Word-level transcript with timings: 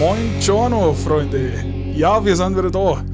Buongiorno, 0.00 0.94
Freunde. 0.94 1.62
Ja, 1.94 2.24
wir 2.24 2.34
sind 2.34 2.56
wieder 2.56 2.70
da 2.70 3.04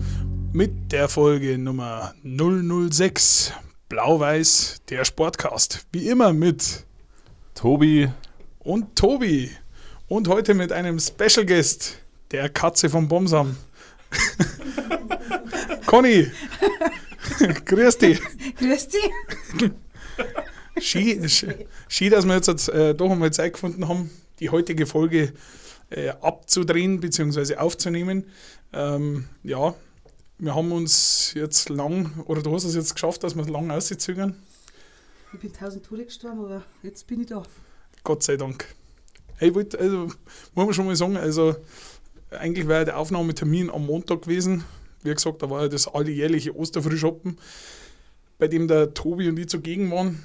mit 0.52 0.92
der 0.92 1.08
Folge 1.08 1.58
Nummer 1.58 2.14
006. 2.22 3.52
Blau-Weiß, 3.88 4.82
der 4.88 5.04
Sportcast. 5.04 5.84
Wie 5.90 6.06
immer 6.08 6.32
mit 6.32 6.84
Tobi 7.56 8.08
und 8.60 8.94
Tobi. 8.94 9.50
Und 10.06 10.28
heute 10.28 10.54
mit 10.54 10.70
einem 10.70 11.00
Special 11.00 11.44
Guest, 11.44 11.98
der 12.30 12.48
Katze 12.50 12.88
vom 12.88 13.08
Bomsam. 13.08 13.56
Conny. 15.86 16.30
Grüß 17.64 17.98
dich. 17.98 18.20
Grüß 18.60 18.88
dich. 18.90 19.72
Ski, 20.78 21.20
Ski, 21.88 22.10
dass 22.10 22.24
wir 22.24 22.36
jetzt 22.36 22.68
äh, 22.68 22.94
doch 22.94 23.10
einmal 23.10 23.32
Zeit 23.32 23.54
gefunden 23.54 23.88
haben, 23.88 24.08
die 24.38 24.50
heutige 24.50 24.86
Folge 24.86 25.32
äh, 25.90 26.08
abzudrehen 26.08 27.00
bzw. 27.00 27.56
aufzunehmen. 27.56 28.24
Ähm, 28.72 29.28
ja, 29.42 29.74
wir 30.38 30.54
haben 30.54 30.72
uns 30.72 31.32
jetzt 31.34 31.68
lang, 31.68 32.12
oder 32.26 32.42
du 32.42 32.52
hast 32.54 32.64
es 32.64 32.74
jetzt 32.74 32.94
geschafft, 32.94 33.24
dass 33.24 33.34
wir 33.34 33.42
es 33.42 33.48
lang 33.48 33.70
auszögern. 33.70 34.36
Ich 35.32 35.40
bin 35.40 35.52
tausend 35.52 35.84
Tode 35.84 36.04
gestorben, 36.04 36.40
aber 36.40 36.62
jetzt 36.82 37.06
bin 37.06 37.20
ich 37.20 37.26
da. 37.26 37.42
Gott 38.04 38.22
sei 38.22 38.36
Dank. 38.36 38.66
Ich 39.40 39.54
wollte, 39.54 39.78
also, 39.78 40.06
muss 40.54 40.66
man 40.66 40.72
schon 40.72 40.86
mal 40.86 40.96
sagen, 40.96 41.16
also, 41.16 41.56
eigentlich 42.30 42.68
wäre 42.68 42.84
der 42.84 42.98
Aufnahmetermin 42.98 43.70
am 43.70 43.86
Montag 43.86 44.22
gewesen. 44.22 44.64
Wie 45.02 45.12
gesagt, 45.12 45.42
da 45.42 45.50
war 45.50 45.62
ja 45.62 45.68
das 45.68 45.88
alljährliche 45.88 46.56
Osterfrühschoppen, 46.56 47.38
bei 48.38 48.48
dem 48.48 48.68
der 48.68 48.94
Tobi 48.94 49.28
und 49.28 49.38
ich 49.38 49.48
zugegen 49.48 49.90
waren. 49.90 50.22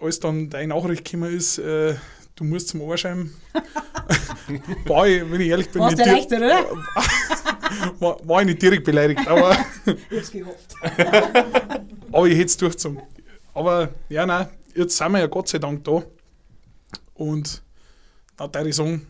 Als 0.00 0.20
dann 0.20 0.50
deine 0.50 0.74
Nachricht 0.74 1.04
gekommen 1.04 1.34
ist, 1.34 1.58
äh, 1.58 1.94
du 2.36 2.44
musst 2.44 2.68
zum 2.68 2.88
Arschheim. 2.88 3.34
war 4.86 5.08
ich, 5.08 5.30
wenn 5.30 5.40
ich 5.40 5.48
ehrlich 5.48 5.68
bin, 5.70 5.82
Warst 5.82 5.96
nicht 5.96 6.06
leichter, 6.06 6.36
oder? 6.36 6.64
war, 8.00 8.28
war 8.28 8.40
ich 8.42 8.46
nicht 8.46 8.62
direkt 8.62 8.84
beleidigt, 8.84 9.26
aber, 9.26 9.56
Ich 9.84 10.18
hab's 10.18 10.30
gehofft. 10.30 10.74
aber 12.12 12.26
ich 12.28 12.34
hätte 12.34 12.46
es 12.46 12.56
durchgezogen. 12.56 13.02
Aber 13.54 13.90
ja, 14.08 14.24
nein, 14.26 14.48
jetzt 14.74 14.96
sind 14.96 15.12
wir 15.12 15.18
ja 15.20 15.26
Gott 15.26 15.48
sei 15.48 15.58
Dank 15.58 15.82
da. 15.84 16.02
Und 17.14 17.62
da 18.36 18.52
würde 18.52 18.68
ich 18.68 18.76
sagen, 18.76 19.06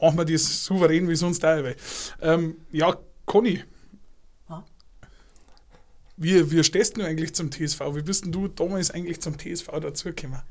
machen 0.00 0.18
wir 0.18 0.24
das 0.26 0.64
souverän 0.64 1.08
wie 1.08 1.16
sonst 1.16 1.44
auch. 1.44 1.62
weil, 1.62 1.76
Ähm, 2.20 2.56
ja, 2.70 2.94
Conny, 3.24 3.64
Ja. 4.50 4.64
wie, 6.18 6.50
wie 6.50 6.62
stehst 6.62 6.96
du 6.98 7.02
eigentlich 7.02 7.34
zum 7.34 7.50
TSV? 7.50 7.80
Wie 7.94 8.02
bist 8.02 8.24
denn 8.24 8.32
du 8.32 8.48
damals 8.48 8.90
eigentlich 8.90 9.20
zum 9.20 9.38
TSV 9.38 9.68
dazugekommen? 9.80 10.42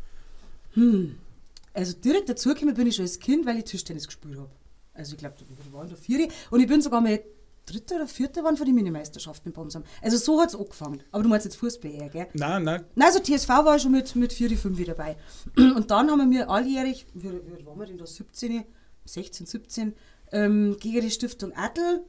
Also 1.73 1.93
direkt 1.93 2.29
dazugekommen 2.29 2.75
bin 2.75 2.87
ich 2.87 2.95
schon 2.95 3.05
als 3.05 3.19
Kind, 3.19 3.45
weil 3.45 3.57
ich 3.57 3.65
Tischtennis 3.65 4.07
gespielt 4.07 4.37
habe. 4.37 4.49
Also 4.93 5.13
ich 5.13 5.19
glaube, 5.19 5.35
da 5.39 5.73
waren 5.73 5.89
da 5.89 5.95
vier. 5.95 6.27
Und 6.49 6.59
ich 6.59 6.67
bin 6.67 6.81
sogar 6.81 7.01
mal 7.01 7.21
dritter 7.65 7.95
oder 7.95 8.07
vierter 8.07 8.43
waren 8.43 8.57
von 8.57 8.65
den 8.65 8.75
Mini-Meisterschaften 8.75 9.49
in 9.49 9.53
Bomsam. 9.53 9.83
Also 10.01 10.17
so 10.17 10.41
hat 10.41 10.49
es 10.49 10.55
angefangen. 10.55 11.03
Aber 11.11 11.23
du 11.23 11.29
meinst 11.29 11.45
jetzt 11.45 11.57
Fußball 11.57 11.91
eher, 11.91 12.09
gell? 12.09 12.27
Nein, 12.33 12.63
nein, 12.63 12.83
Nein, 12.95 13.07
also 13.07 13.19
TSV 13.19 13.49
war 13.49 13.75
ich 13.75 13.83
schon 13.83 13.91
mit, 13.91 14.15
mit 14.15 14.33
4, 14.33 14.57
5 14.57 14.85
dabei. 14.85 15.17
Und 15.57 15.91
dann 15.91 16.09
haben 16.09 16.31
wir 16.31 16.49
alljährig, 16.49 17.05
wie, 17.13 17.31
wie 17.31 17.65
waren 17.65 17.79
wir 17.79 17.85
denn 17.85 17.97
da, 17.97 18.05
17, 18.05 18.65
16, 19.05 19.45
17, 19.45 19.93
ähm, 20.31 20.77
gegen 20.79 21.01
die 21.01 21.11
Stiftung 21.11 21.55
Attel 21.55 22.03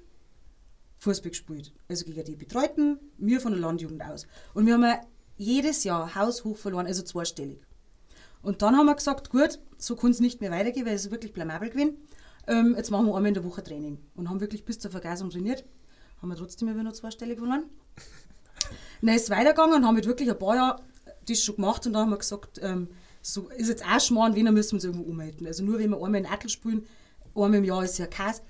Fußball 0.99 1.31
gespielt. 1.31 1.73
Also 1.89 2.05
gegen 2.05 2.25
die 2.25 2.37
Betreuten, 2.37 2.99
wir 3.19 3.41
von 3.41 3.53
der 3.53 3.61
Landjugend 3.61 4.03
aus. 4.03 4.27
Und 4.55 4.67
wir 4.67 4.75
haben 4.75 4.85
ja 4.85 5.01
jedes 5.37 5.85
Jahr 5.85 6.15
haushoch 6.15 6.57
verloren, 6.57 6.87
also 6.87 7.03
zweistellig. 7.03 7.61
Und 8.43 8.63
dann 8.63 8.77
haben 8.77 8.87
wir 8.87 8.95
gesagt, 8.95 9.31
gut, 9.31 9.61
so 9.79 9.97
kann 9.97 10.11
es 10.11 10.21
nicht 10.21 10.41
mehr 10.41 10.51
weitergehen, 10.51 10.87
weil 10.87 10.95
es 10.95 11.11
wirklich 11.11 11.33
blamabel 11.33 11.71
gewesen. 11.71 11.97
Ähm, 12.47 12.75
jetzt 12.77 12.91
machen 12.91 13.07
wir 13.07 13.15
einmal 13.15 13.29
in 13.29 13.35
der 13.35 13.45
Woche 13.45 13.63
Training. 13.63 13.99
Und 14.15 14.29
haben 14.29 14.41
wirklich 14.41 14.65
bis 14.65 14.79
zur 14.79 14.91
Vergasung 14.91 15.31
trainiert. 15.31 15.65
Haben 16.21 16.29
wir 16.29 16.37
trotzdem 16.37 16.69
immer 16.69 16.83
noch 16.83 16.93
zweistellig 16.93 17.39
verloren. 17.39 17.65
Dann 19.01 19.15
ist 19.15 19.25
es 19.25 19.31
weitergegangen 19.31 19.77
und 19.77 19.87
haben 19.87 19.95
mit 19.95 20.07
wirklich 20.07 20.31
ein 20.31 20.39
paar 20.39 20.57
Jahre 20.57 20.83
das 21.27 21.43
schon 21.43 21.57
gemacht 21.57 21.87
und 21.87 21.93
dann 21.93 22.03
haben 22.03 22.11
wir 22.11 22.19
gesagt, 22.19 22.61
ähm, 22.63 22.89
so 23.21 23.49
ist 23.49 23.69
jetzt 23.69 23.85
auch 23.85 24.01
Schmarrn, 24.01 24.35
wen 24.35 24.53
müssen 24.53 24.73
wir 24.73 24.77
uns 24.77 24.85
irgendwo 24.85 25.09
ummelden. 25.09 25.47
Also 25.47 25.65
nur 25.65 25.79
wenn 25.79 25.91
wir 25.91 26.03
einmal 26.03 26.21
in 26.21 26.27
Attel 26.27 26.51
spielen, 26.51 26.87
einmal 27.35 27.55
im 27.55 27.65
Jahr 27.65 27.85
ist 27.85 27.99
ja 27.99 28.07
Kass, 28.07 28.43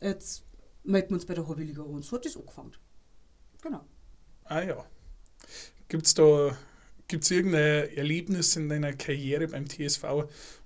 jetzt 0.00 0.44
melden 0.84 1.10
wir 1.10 1.14
uns 1.14 1.26
bei 1.26 1.34
der 1.34 1.48
Hobbyliga. 1.48 1.82
Und 1.82 2.04
so 2.04 2.16
hat 2.16 2.26
das 2.26 2.36
angefangen. 2.36 2.76
Genau. 3.62 3.80
Ah 4.44 4.62
ja. 4.62 4.84
Gibt 5.88 6.06
es 6.06 6.14
da 6.14 6.56
gibt's 7.08 7.30
irgendein 7.30 7.88
Erlebnis 7.96 8.54
in 8.56 8.68
deiner 8.68 8.92
Karriere 8.92 9.48
beim 9.48 9.66
TSV, 9.66 10.04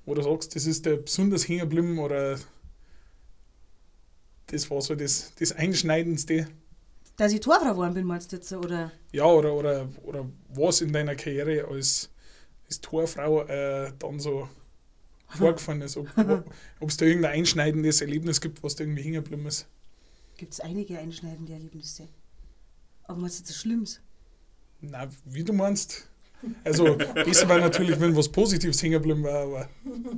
wo 0.04 0.14
du 0.14 0.22
sagst, 0.22 0.54
das 0.56 0.66
ist 0.66 0.84
der 0.84 0.96
besonders 0.96 1.48
hängen 1.48 1.60
geblieben 1.60 1.98
oder 1.98 2.38
das 4.48 4.70
war 4.70 4.82
so 4.82 4.94
das, 4.94 5.32
das 5.38 5.52
Einschneidendste? 5.52 6.48
Dass 7.16 7.32
ich 7.32 7.40
Torfrau 7.40 7.70
geworden 7.70 7.94
bin, 7.94 8.04
meinst 8.04 8.32
du 8.32 8.36
jetzt? 8.36 8.52
Oder? 8.52 8.90
Ja, 9.12 9.24
oder, 9.26 9.54
oder, 9.54 9.88
oder 10.02 10.28
was 10.48 10.80
in 10.80 10.92
deiner 10.92 11.14
Karriere 11.14 11.68
als, 11.68 12.10
als 12.66 12.80
Torfrau 12.80 13.42
äh, 13.44 13.92
dann 13.98 14.18
so 14.18 14.48
vorgefallen 15.28 15.82
ist? 15.82 15.96
Ob 15.96 16.08
es 16.88 16.96
da 16.96 17.06
irgendein 17.06 17.32
einschneidendes 17.32 18.00
Erlebnis 18.00 18.40
gibt, 18.40 18.62
was 18.62 18.74
da 18.74 18.84
irgendwie 18.84 19.02
hängen 19.02 19.22
geblieben 19.22 19.46
ist? 19.46 19.68
Gibt 20.36 20.54
es 20.54 20.60
einige 20.60 20.98
einschneidende 20.98 21.52
Erlebnisse. 21.52 22.08
Aber 23.04 23.18
meinst 23.18 23.38
du 23.38 23.40
jetzt 23.42 23.50
das 23.50 23.60
Schlimmes? 23.60 24.00
Na, 24.80 25.08
wie 25.24 25.44
du 25.44 25.52
meinst. 25.52 26.08
Also, 26.64 26.96
besser 27.14 27.48
wäre 27.48 27.60
natürlich, 27.60 27.98
wenn 28.00 28.16
was 28.16 28.28
Positives 28.28 28.82
hängen 28.82 28.94
geblieben 28.94 29.24
wäre, 29.24 29.38
aber. 29.38 29.68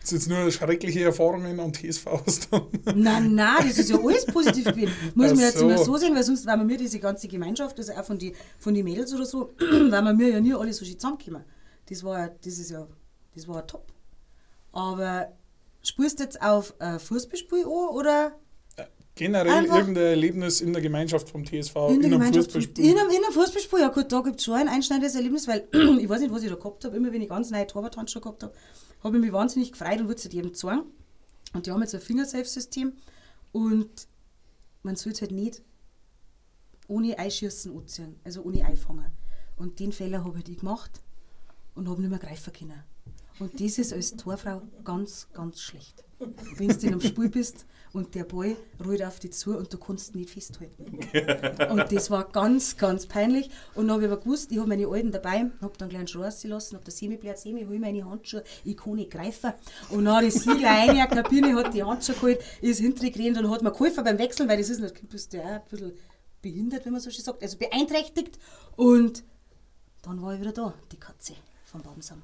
Das 0.00 0.12
ist 0.12 0.28
jetzt 0.28 0.28
nur 0.28 0.52
schreckliche 0.52 1.02
Erfahrungen 1.02 1.58
am 1.58 1.72
TSV 1.72 2.04
dann. 2.50 2.66
Nein, 2.94 3.34
nein, 3.34 3.66
das 3.66 3.78
ist 3.78 3.90
ja 3.90 3.98
alles 3.98 4.24
positiv 4.24 4.66
gewesen. 4.66 4.92
Muss 5.16 5.30
man 5.30 5.40
jetzt 5.40 5.58
so. 5.58 5.64
immer 5.68 5.78
so 5.78 5.96
sehen, 5.96 6.14
weil 6.14 6.22
sonst 6.22 6.46
wären 6.46 6.60
wir 6.60 6.64
mir 6.64 6.78
diese 6.78 7.00
ganze 7.00 7.26
Gemeinschaft, 7.26 7.76
also 7.76 7.92
auch 7.92 8.04
von 8.04 8.16
den 8.16 8.32
von 8.60 8.72
die 8.72 8.84
Mädels 8.84 9.12
oder 9.12 9.26
so, 9.26 9.52
wären 9.58 10.04
wir 10.04 10.14
mir 10.14 10.28
ja 10.28 10.40
nie 10.40 10.54
alle 10.54 10.72
so 10.72 10.84
schön 10.84 10.96
zusammengekommen. 10.96 11.44
Das 11.88 12.04
war 12.04 12.20
ja, 12.20 12.28
das 12.28 12.58
ist 12.58 12.70
ja, 12.70 12.86
das 13.34 13.48
war 13.48 13.66
top. 13.66 13.92
Aber 14.70 15.32
spielst 15.82 16.20
du 16.20 16.22
jetzt 16.22 16.40
auf 16.40 16.74
ein 16.80 17.00
Fußballspiel 17.00 17.64
an 17.64 17.88
oder 17.96 18.38
Generell 19.16 19.50
Einfach- 19.50 19.78
irgendein 19.78 20.04
Erlebnis 20.04 20.60
in 20.60 20.74
der 20.74 20.82
Gemeinschaft 20.82 21.30
vom 21.30 21.42
TSV, 21.44 21.74
in 21.90 22.02
der 22.02 22.20
einem? 22.20 22.34
Fußballspiel. 22.34 22.84
In 22.84 22.98
einem, 22.98 23.08
in 23.08 23.16
einem 23.24 23.32
Fußballspiel, 23.32 23.80
ja 23.80 23.88
gut, 23.88 24.12
da 24.12 24.20
gibt 24.20 24.36
es 24.36 24.44
schon 24.44 24.54
ein 24.54 24.68
einschneidendes 24.68 25.14
Erlebnis, 25.14 25.48
weil 25.48 25.66
ich 25.98 26.08
weiß 26.08 26.20
nicht, 26.20 26.30
was 26.32 26.42
ich 26.42 26.50
da 26.50 26.54
gehabt 26.56 26.84
habe. 26.84 26.94
Immer 26.96 27.10
wenn 27.12 27.22
ich 27.22 27.28
ganz 27.30 27.50
neue 27.50 27.66
Torwarthandschuhe 27.66 28.20
gehabt 28.20 28.42
habe, 28.42 28.52
habe 29.02 29.16
ich 29.16 29.22
mich 29.22 29.32
wahnsinnig 29.32 29.72
gefreut 29.72 30.00
und 30.00 30.08
wurde 30.08 30.20
seit 30.20 30.34
jedem 30.34 30.52
gezwungen. 30.52 30.82
Und 31.54 31.64
die 31.66 31.70
haben 31.70 31.80
jetzt 31.80 31.94
ein 31.94 32.00
Fingersafe-System 32.02 32.92
und 33.52 34.06
man 34.82 34.96
soll 34.96 35.12
es 35.12 35.22
halt 35.22 35.30
nicht 35.32 35.62
ohne 36.86 37.18
Einschießen 37.18 37.74
anziehen, 37.76 38.16
also 38.22 38.42
ohne 38.42 38.66
Einfangen. 38.66 39.06
Und 39.56 39.80
den 39.80 39.92
Fehler 39.92 40.24
habe 40.24 40.38
ich 40.46 40.58
gemacht 40.58 41.00
und 41.74 41.88
habe 41.88 42.02
nicht 42.02 42.10
mehr 42.10 42.18
greifen 42.18 42.52
können. 42.52 42.82
Und 43.38 43.60
das 43.60 43.78
ist 43.78 43.92
als 43.92 44.16
Torfrau 44.16 44.62
ganz, 44.84 45.28
ganz 45.32 45.60
schlecht. 45.60 46.04
Wenn 46.56 46.68
du 46.68 46.86
in 46.86 46.92
einem 46.92 47.00
Spiel 47.00 47.28
bist 47.28 47.66
und 47.92 48.14
der 48.14 48.24
Ball 48.24 48.56
rollt 48.84 49.02
auf 49.02 49.20
dich 49.20 49.32
zu 49.32 49.56
und 49.56 49.72
du 49.72 49.78
kannst 49.78 50.14
ihn 50.14 50.20
nicht 50.20 50.30
festhalten. 50.30 50.98
Und 51.70 51.92
das 51.92 52.10
war 52.10 52.30
ganz, 52.30 52.76
ganz 52.78 53.06
peinlich. 53.06 53.50
Und 53.74 53.88
dann 53.88 53.96
habe 53.96 54.06
ich 54.06 54.10
aber 54.10 54.20
gewusst, 54.20 54.50
ich 54.50 54.58
habe 54.58 54.68
meine 54.68 54.86
Alten 54.86 55.12
dabei, 55.12 55.50
habe 55.60 55.72
dann 55.76 55.90
gleich 55.90 56.00
einen 56.00 56.08
Schuh 56.08 56.22
rausgelassen, 56.22 56.76
habe 56.76 56.84
der 56.84 56.92
Semi 56.92 57.16
bleibt 57.16 57.38
Semi, 57.38 57.66
hol 57.66 57.78
meine 57.78 58.08
Handschuhe, 58.08 58.42
ich 58.64 58.76
kann 58.76 58.94
nicht 58.94 59.10
greifen. 59.10 59.52
Und 59.90 60.06
dann 60.06 60.16
hat 60.16 60.24
die 60.24 60.30
Siegel 60.30 60.64
rein, 60.64 60.90
in 60.90 60.96
die 60.96 61.14
Kabine, 61.14 61.54
hat 61.56 61.74
die 61.74 61.82
Handschuhe 61.84 62.14
geholt, 62.14 62.40
ist 62.62 62.80
hintergerannt 62.80 63.38
und 63.38 63.50
hat 63.50 63.62
mir 63.62 63.72
geholfen 63.72 64.04
beim 64.04 64.18
Wechseln, 64.18 64.48
weil 64.48 64.58
das 64.58 64.70
ist, 64.70 64.80
du 64.80 65.06
bist 65.06 65.32
ja 65.34 65.42
ein 65.42 65.62
bisschen 65.68 65.92
behindert, 66.40 66.86
wenn 66.86 66.92
man 66.92 67.00
so 67.00 67.10
schön 67.10 67.24
sagt, 67.24 67.42
also 67.42 67.58
beeinträchtigt. 67.58 68.38
Und 68.76 69.22
dann 70.02 70.22
war 70.22 70.34
ich 70.34 70.40
wieder 70.40 70.52
da, 70.52 70.74
die 70.92 70.98
Katze 70.98 71.34
vom 71.64 71.82
Baumsam. 71.82 72.22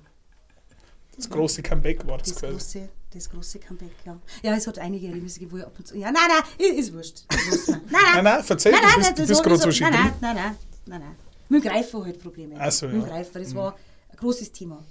Das 1.17 1.29
große 1.29 1.62
Comeback 1.62 2.06
war 2.06 2.19
das, 2.19 2.29
Das 2.31 2.38
quasi. 2.38 2.53
große, 2.55 2.88
das 3.12 3.31
große 3.31 3.59
Comeback, 3.59 3.91
ja. 4.06 4.19
Ja, 4.43 4.55
es 4.56 4.67
hat 4.67 4.79
einige 4.79 5.06
Erlebnisse 5.09 5.38
gegeben, 5.41 5.53
wo 5.53 5.59
ich 5.59 5.67
ab 5.67 5.75
und 5.79 5.87
zu. 5.87 5.97
Ja, 5.97 6.11
nein, 6.11 6.23
nein, 6.29 6.75
ist, 6.79 6.93
wurscht. 6.94 7.25
Nein, 7.31 7.81
Nein, 7.91 8.00
nein, 8.14 8.25
nein, 8.25 8.44
verzeih, 8.44 8.70
du 8.73 8.76
bist, 8.97 9.11
du 9.11 9.14
das 9.14 9.29
bist 9.29 9.41
hat- 9.41 9.44
gerade 9.44 9.55
das 9.56 9.62
so 9.62 9.67
hat- 9.69 9.75
schön 9.75 9.91
Nein, 9.91 10.00
nein, 10.03 10.12
nein, 10.20 10.35
nein, 10.37 10.56
nein, 10.87 11.00
nein. 11.00 11.17
Mit 11.49 11.64
dem 11.64 11.70
Greifer 11.70 12.05
halt 12.05 12.19
Probleme. 12.19 12.55
Ach 12.59 12.73
so, 12.73 12.87
Mit 12.87 12.94
dem 12.94 13.00
ja. 13.00 13.06
Mhm. 13.06 13.11
Greifer, 13.11 13.38
das 13.41 13.55
war 13.55 13.76
ein 14.09 14.17
großes 14.17 14.53
Thema. 14.53 14.82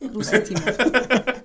Großes 0.00 0.44
Thema. 0.44 0.60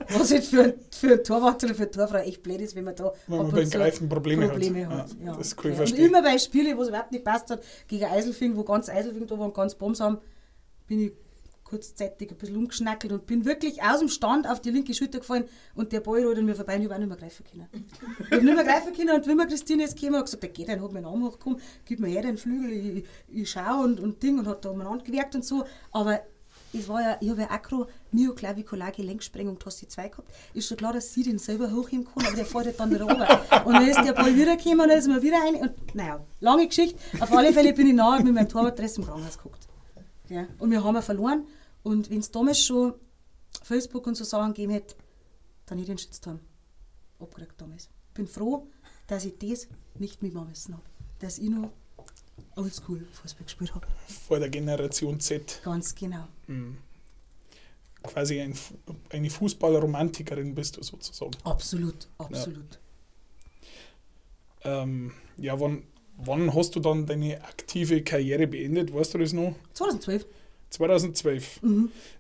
Was 0.10 0.32
halt 0.32 0.44
für, 0.44 0.76
für 0.92 1.08
einen 1.14 1.24
Torwart 1.24 1.64
oder 1.64 1.76
für 1.76 1.84
eine 1.84 1.92
Torfrau 1.92 2.18
echt 2.18 2.42
blöd 2.44 2.60
ist, 2.62 2.76
wenn 2.76 2.84
man 2.84 2.96
da 2.96 3.14
Wenn 3.28 3.38
man 3.38 3.52
beim 3.52 3.70
Greifen 3.70 4.10
Probleme 4.10 4.44
hat. 4.46 4.52
Probleme 4.52 4.88
hat. 4.90 5.10
Ja, 5.20 5.26
Ja, 5.28 5.38
das 5.38 5.56
kann 5.56 5.72
ich 5.72 5.78
Ja, 5.78 5.84
und 5.86 5.98
immer 6.00 6.22
bei 6.24 6.38
Spielen, 6.38 6.76
wo 6.78 6.82
es 6.82 6.90
überhaupt 6.90 7.12
nicht 7.12 7.24
passt 7.24 7.50
hat, 7.52 7.62
gegen 7.88 8.06
Eiselfing, 8.06 8.56
wo 8.58 8.64
ganz 8.64 8.90
Eiselfing 8.90 9.28
da 9.28 9.38
war 9.38 9.46
und 9.46 9.54
ganz 9.54 9.76
Bombs 9.76 10.00
haben, 10.02 10.18
bin 10.88 11.02
ich 11.02 11.12
kurzzeitig 11.68 12.32
ein 12.32 12.38
bisschen 12.38 12.56
umgeschnackelt 12.56 13.12
und 13.12 13.26
bin 13.26 13.46
wirklich 13.46 13.84
aus 13.84 14.00
dem 14.00 14.10
Stand 14.10 14.48
auf 14.50 14.62
die 14.62 14.72
linke 14.72 14.94
Schulter 14.94 15.20
gefallen 15.20 15.46
und 15.76 15.92
der 15.92 16.00
Ball 16.00 16.24
rollt 16.24 16.38
an 16.38 16.46
mir 16.46 16.56
vorbei 16.56 16.76
und 16.76 16.82
ich 16.82 16.86
habe 16.86 16.96
auch 16.96 17.00
nicht 17.00 17.10
mehr 17.10 17.18
greifen 17.18 17.46
können. 17.46 17.68
Ich 18.20 18.32
habe 18.32 18.46
nicht 18.46 18.56
mehr 18.56 18.64
greifen 18.64 18.94
können 18.94 19.16
und 19.16 19.28
wenn 19.28 19.38
mir 19.38 19.48
Christine 19.48 19.84
jetzt 19.84 19.96
gekommen 19.96 20.18
hat, 20.18 20.26
gesagt, 20.26 20.44
der 20.44 20.50
geht, 20.50 20.70
dann 20.70 20.82
hat 20.82 20.92
meinen 20.94 21.06
Arm 21.06 21.24
hochgekommen, 21.26 21.60
gib 21.86 22.00
mir 22.00 22.08
her 22.08 22.22
den 22.22 22.38
Flügel, 22.38 22.72
ich, 22.72 23.06
ich 23.28 23.50
schaue 23.50 23.84
und, 23.84 24.00
und 24.00 24.24
Ding 24.24 24.40
und 24.40 24.48
hat 24.48 24.64
da 24.64 24.70
umeinander 24.70 25.04
gewirkt 25.04 25.36
und 25.36 25.44
so, 25.44 25.66
aber 25.92 26.22
es 26.74 26.88
war 26.88 27.02
ja, 27.02 27.18
ich 27.20 27.30
habe 27.30 27.42
ja 27.42 27.50
Akro, 27.50 27.88
Myoklavikular 28.12 28.92
Gelenksprengung, 28.92 29.58
Taste 29.58 29.88
2 29.88 30.10
gehabt. 30.10 30.32
Ist 30.54 30.68
schon 30.68 30.78
klar, 30.78 30.94
dass 30.94 31.14
sie 31.14 31.24
den 31.24 31.40
selber 31.40 31.72
hochheben 31.72 32.06
kann, 32.06 32.26
aber 32.26 32.36
der 32.36 32.46
fährt 32.46 32.66
halt 32.66 32.80
dann 32.80 32.92
wieder 32.92 33.06
runter. 33.06 33.42
Und 33.66 33.74
dann 33.74 33.88
ist 33.88 34.04
der 34.04 34.14
Ball 34.14 34.36
wieder 34.36 34.58
gekommen 34.58 34.82
und 34.82 34.90
dann 34.90 35.00
ist 35.00 35.08
mir 35.08 35.22
wieder 35.22 35.38
rein. 35.38 35.56
Und 35.56 35.96
naja, 35.96 36.20
lange 36.40 36.68
Geschichte. 36.68 37.00
Auf 37.20 37.32
alle 37.32 37.54
Fälle 37.54 37.74
bin 37.74 37.88
ich 37.88 37.94
nachher 37.94 38.24
mit 38.24 38.34
meinem 38.34 38.50
Torwartdress 38.50 38.98
im 38.98 39.06
Krankenhaus 39.06 39.38
geguckt. 39.38 39.68
Ja. 40.30 40.46
Und 40.60 40.72
wir 40.72 40.84
haben 40.84 40.96
ja 40.96 41.02
verloren. 41.02 41.46
Und 41.84 42.10
wenn 42.10 42.20
es 42.20 42.32
damals 42.32 42.60
schon 42.64 42.94
Facebook 43.64 44.08
und 44.08 44.16
so 44.16 44.24
Sachen 44.24 44.54
gegeben 44.54 44.74
hätte, 44.74 44.96
dann 45.66 45.78
hätte 45.78 45.92
ich 45.92 45.98
den 45.98 45.98
Shitstorm 45.98 46.40
abgekriegt 47.20 47.60
damals. 47.60 47.90
Ich 48.10 48.14
bin 48.14 48.28
froh, 48.28 48.68
dass 49.08 49.26
ich 49.26 49.38
das 49.38 49.68
nicht 49.96 50.22
mitmachen 50.22 50.50
müssen 50.50 50.74
habe. 50.74 50.84
Dass 51.20 51.38
ich 51.38 51.50
noch 51.50 51.72
oldschool 52.56 53.06
Fußball 53.12 53.44
gespielt 53.44 53.74
habe. 53.74 53.88
Vor 54.28 54.40
der 54.40 54.50
Generation 54.50 55.20
Z. 55.20 55.62
Ganz 55.64 55.96
genau. 55.96 56.28
Quasi 58.04 58.40
ein, 58.40 58.54
eine 59.10 59.30
Fußballromantikerin 59.30 60.54
bist 60.56 60.78
du 60.78 60.84
sozusagen. 60.84 61.32
Absolut, 61.44 62.08
absolut. 62.18 62.80
Ähm, 64.64 65.14
ja, 65.38 65.60
wann, 65.60 65.84
wann 66.18 66.54
hast 66.54 66.76
du 66.76 66.80
dann 66.80 67.06
deine 67.06 67.44
aktive 67.44 68.04
Karriere 68.04 68.48
beendet? 68.48 68.94
Weißt 68.94 69.14
du 69.14 69.18
das 69.20 69.34
noch? 69.34 69.56
2012. 69.74 70.26
2012. 70.70 71.62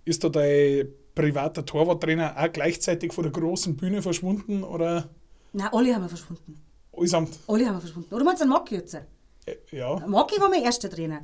Ist 0.05 0.23
da 0.23 0.29
dein 0.29 0.87
privater 1.15 1.65
Torwarttrainer 1.65 2.35
auch 2.37 2.51
gleichzeitig 2.51 3.13
vor 3.13 3.23
der 3.23 3.31
großen 3.31 3.75
Bühne 3.75 4.01
verschwunden 4.01 4.63
oder 4.63 5.09
Nein, 5.53 5.69
alle 5.71 5.95
haben 5.95 6.03
wir 6.03 6.09
verschwunden. 6.09 6.59
allesamt? 6.95 7.39
Alle 7.47 7.65
haben 7.65 7.75
wir 7.75 7.81
verschwunden. 7.81 8.13
Oder 8.13 8.23
meinst 8.23 8.41
du 8.41 8.45
den 8.45 8.49
Maki 8.51 8.75
jetzt? 8.75 8.93
Äh, 8.93 9.03
Ja. 9.71 9.95
Der 9.95 10.07
Maki 10.07 10.39
war 10.39 10.49
mein 10.49 10.63
erster 10.63 10.89
Trainer. 10.89 11.21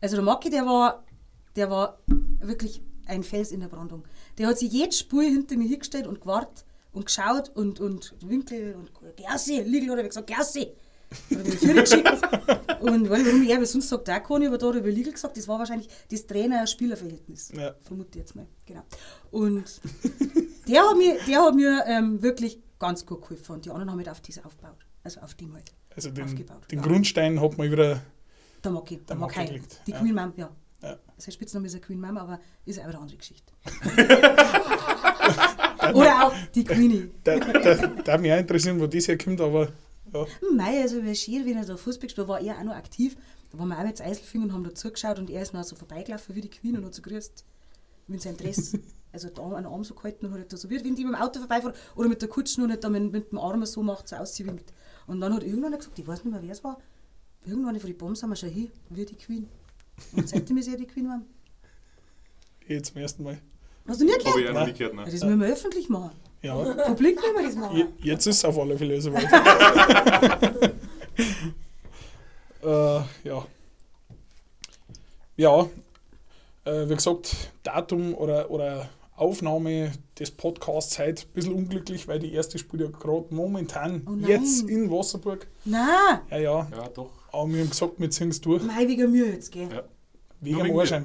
Also 0.00 0.16
der 0.16 0.24
Maki, 0.24 0.50
der 0.50 0.66
war, 0.66 1.04
der 1.56 1.70
war 1.70 1.98
wirklich 2.40 2.82
ein 3.06 3.22
Fels 3.22 3.52
in 3.52 3.60
der 3.60 3.68
Brandung. 3.68 4.04
Der 4.38 4.46
hat 4.48 4.58
sich 4.58 4.70
jedes 4.72 4.98
Spiel 4.98 5.30
hinter 5.30 5.56
mir 5.56 5.68
hingestellt 5.68 6.06
und 6.06 6.20
gewartet 6.20 6.64
und 6.92 7.06
geschaut 7.06 7.50
und, 7.54 7.80
und 7.80 8.14
Winkel 8.24 8.74
und 8.74 8.90
Gersi, 9.16 9.60
Liegel 9.60 9.90
oder 9.90 10.02
wie 10.04 10.08
gesagt, 10.08 10.26
Gersi. 10.26 10.68
Oder 11.30 11.42
bin 11.42 11.52
ich 11.52 11.60
geschickt. 11.60 12.08
Und 12.80 13.10
weil, 13.10 13.26
warum 13.26 13.42
ich 13.42 13.54
aber 13.54 13.66
sonst 13.66 13.88
sagt, 13.88 14.08
auch 14.08 14.40
ich, 14.40 14.48
aber 14.48 14.58
da 14.58 14.70
Liegel 14.70 15.12
gesagt, 15.12 15.36
das 15.36 15.48
war 15.48 15.58
wahrscheinlich 15.58 15.88
das 16.10 16.26
Trainer-Spieler-Verhältnis. 16.26 17.52
Ja. 17.54 17.74
Vermute 17.82 18.10
ich 18.12 18.16
jetzt 18.16 18.34
mal. 18.34 18.46
Genau. 18.64 18.82
Und 19.30 19.80
der 20.66 20.82
hat 20.82 20.96
mir, 20.96 21.18
der 21.26 21.42
hat 21.42 21.54
mir 21.54 21.84
ähm, 21.86 22.22
wirklich 22.22 22.58
ganz 22.78 23.04
gut 23.04 23.22
geholfen 23.22 23.56
und 23.56 23.64
die 23.64 23.70
anderen 23.70 23.90
haben 23.90 23.98
halt 23.98 24.08
auf 24.08 24.20
das 24.20 24.42
aufgebaut. 24.44 24.86
Also 25.04 25.20
auf 25.20 25.34
dem 25.34 25.54
halt. 25.54 25.72
Also 25.94 26.10
den, 26.10 26.24
Aufgebaut, 26.24 26.70
den 26.70 26.78
ja. 26.78 26.84
Grundstein 26.84 27.40
hat 27.40 27.58
man 27.58 27.70
wieder. 27.70 28.00
Der 28.62 28.70
Maki, 28.70 28.96
der, 28.96 29.06
Der. 29.06 29.16
Maki 29.16 29.44
gelegt, 29.44 29.80
Die 29.86 29.92
ja. 29.92 29.98
Queen 29.98 30.14
Mom, 30.14 30.32
ja. 30.36 30.50
Ja. 30.82 30.96
Sein 31.18 31.32
Spitzname 31.32 31.66
ist 31.66 31.74
ja 31.74 31.80
Queen 31.80 32.00
Mom, 32.00 32.16
aber 32.16 32.40
ist 32.64 32.78
aber 32.78 32.88
eine 32.88 32.98
andere 32.98 33.18
Geschichte. 33.18 33.52
Oder 35.94 36.26
auch 36.26 36.32
die 36.54 36.64
Queenie. 36.64 37.10
Da, 37.24 37.38
da, 37.38 37.74
da 37.74 38.18
mich 38.18 38.32
auch 38.32 38.38
interessieren, 38.38 38.80
wo 38.80 38.86
das 38.86 39.08
herkommt, 39.08 39.40
aber 39.40 39.68
ja. 40.12 40.26
Mei, 40.54 40.80
also 40.82 41.02
wie 41.02 41.14
schier, 41.14 41.44
wenn 41.46 41.56
er 41.56 41.64
da 41.64 41.76
Fußball 41.76 42.06
gespielt 42.06 42.26
hat, 42.26 42.28
war 42.28 42.40
er 42.40 42.58
auch 42.58 42.64
noch 42.64 42.74
aktiv. 42.74 43.16
Da 43.50 43.58
waren 43.58 43.68
wir 43.68 43.78
auch 43.78 43.84
jetzt 43.84 44.00
Eiselfing 44.00 44.42
und 44.42 44.52
haben 44.52 44.64
da 44.64 44.74
zugeschaut 44.74 45.18
und 45.18 45.28
er 45.30 45.42
ist 45.42 45.52
noch 45.52 45.64
so 45.64 45.74
vorbeigelaufen 45.76 46.34
wie 46.34 46.40
die 46.40 46.50
Queen 46.50 46.76
und 46.76 46.84
hat 46.84 46.94
so 46.94 47.02
grüßt 47.02 47.44
mit 48.08 48.22
seinem 48.22 48.36
Dress. 48.36 48.76
Also 49.12 49.28
da 49.28 49.42
einen 49.42 49.66
Arm 49.66 49.82
so 49.82 49.92
gehalten 49.96 50.26
und 50.26 50.34
hat 50.34 50.52
da 50.52 50.56
so, 50.56 50.70
wie 50.70 50.76
wenn 50.84 50.94
die 50.94 51.04
mit 51.04 51.14
dem 51.14 51.20
Auto 51.20 51.40
vorbeifahren 51.40 51.74
oder 51.96 52.08
mit 52.08 52.22
der 52.22 52.28
Kutsche 52.28 52.60
noch 52.60 52.68
nicht 52.68 52.84
da 52.84 52.88
mit, 52.88 53.10
mit 53.10 53.32
dem 53.32 53.38
Arm 53.38 53.66
so 53.66 53.82
macht, 53.82 54.06
so 54.06 54.14
ausgewinkt. 54.14 54.72
Und 55.08 55.20
dann 55.20 55.34
hat 55.34 55.42
irgendwann 55.42 55.76
gesagt, 55.76 55.98
ich 55.98 56.06
weiß 56.06 56.22
nicht 56.24 56.32
mehr, 56.32 56.40
wer 56.40 56.52
es 56.52 56.62
war, 56.62 56.78
irgendwann 57.44 57.80
von 57.80 57.90
den 57.90 57.98
Bombs 57.98 58.22
haben 58.22 58.30
wir 58.30 58.36
schon 58.36 58.50
hin, 58.50 58.70
wie 58.88 59.04
die 59.04 59.16
Queen. 59.16 59.48
Und 60.12 60.28
seitdem 60.28 60.58
ist 60.58 60.68
er 60.68 60.76
die 60.76 60.86
Queen 60.86 61.06
geworden. 61.06 61.26
Jetzt 62.68 62.92
zum 62.92 62.98
ersten 63.02 63.24
Mal. 63.24 63.38
Hast 63.88 64.00
du 64.00 64.04
nicht 64.04 64.24
Habe 64.24 64.28
ich 64.28 64.46
gehört? 64.46 64.54
ja 64.54 64.60
noch 64.60 64.66
nicht 64.68 64.78
gehört, 64.78 64.94
Ja, 64.94 65.04
ne? 65.04 65.10
das 65.10 65.24
müssen 65.24 65.40
wir 65.40 65.48
öffentlich 65.48 65.88
machen. 65.88 66.12
Ja. 66.42 66.56
Publik 66.86 67.16
müssen 67.16 67.36
wir 67.36 67.42
das 67.46 67.54
machen. 67.56 67.76
Je- 67.76 67.86
Jetzt 68.10 68.26
ist 68.26 68.36
es 68.38 68.44
auf 68.44 68.58
alle 68.58 68.76
Fälle 68.78 69.00
soweit. 69.00 69.24
äh, 72.62 73.00
ja. 73.28 73.46
Ja, 75.36 75.68
äh, 76.64 76.88
wie 76.88 76.94
gesagt, 76.94 77.34
Datum 77.62 78.14
oder, 78.14 78.50
oder 78.50 78.88
Aufnahme 79.16 79.92
des 80.18 80.30
Podcasts 80.30 80.98
heute 80.98 81.22
ein 81.26 81.32
bisschen 81.34 81.54
unglücklich, 81.54 82.08
weil 82.08 82.18
die 82.18 82.32
erste 82.32 82.58
spielt 82.58 82.82
ja 82.82 82.88
gerade 82.88 83.26
momentan 83.34 84.06
Oh 84.06 84.14
jetzt 84.26 84.62
in 84.68 84.90
Wasserburg. 84.90 85.46
Nein, 85.64 86.20
Ja, 86.30 86.38
ja, 86.38 86.68
Ja, 86.70 86.88
doch. 86.88 87.10
aber 87.32 87.48
wir 87.52 87.60
haben 87.60 87.70
gesagt, 87.70 87.94
wir 87.98 88.10
ziehen 88.10 88.28
es 88.30 88.40
durch. 88.40 88.62
mei, 88.62 88.86
wegen 88.88 89.10
mir 89.12 89.26
jetzt, 89.26 89.52
gell? 89.52 89.68
Ja. 89.72 89.82
Wegen 90.40 90.56
Nur 90.58 90.66
dem. 90.66 90.78
Arschheim. 90.78 91.04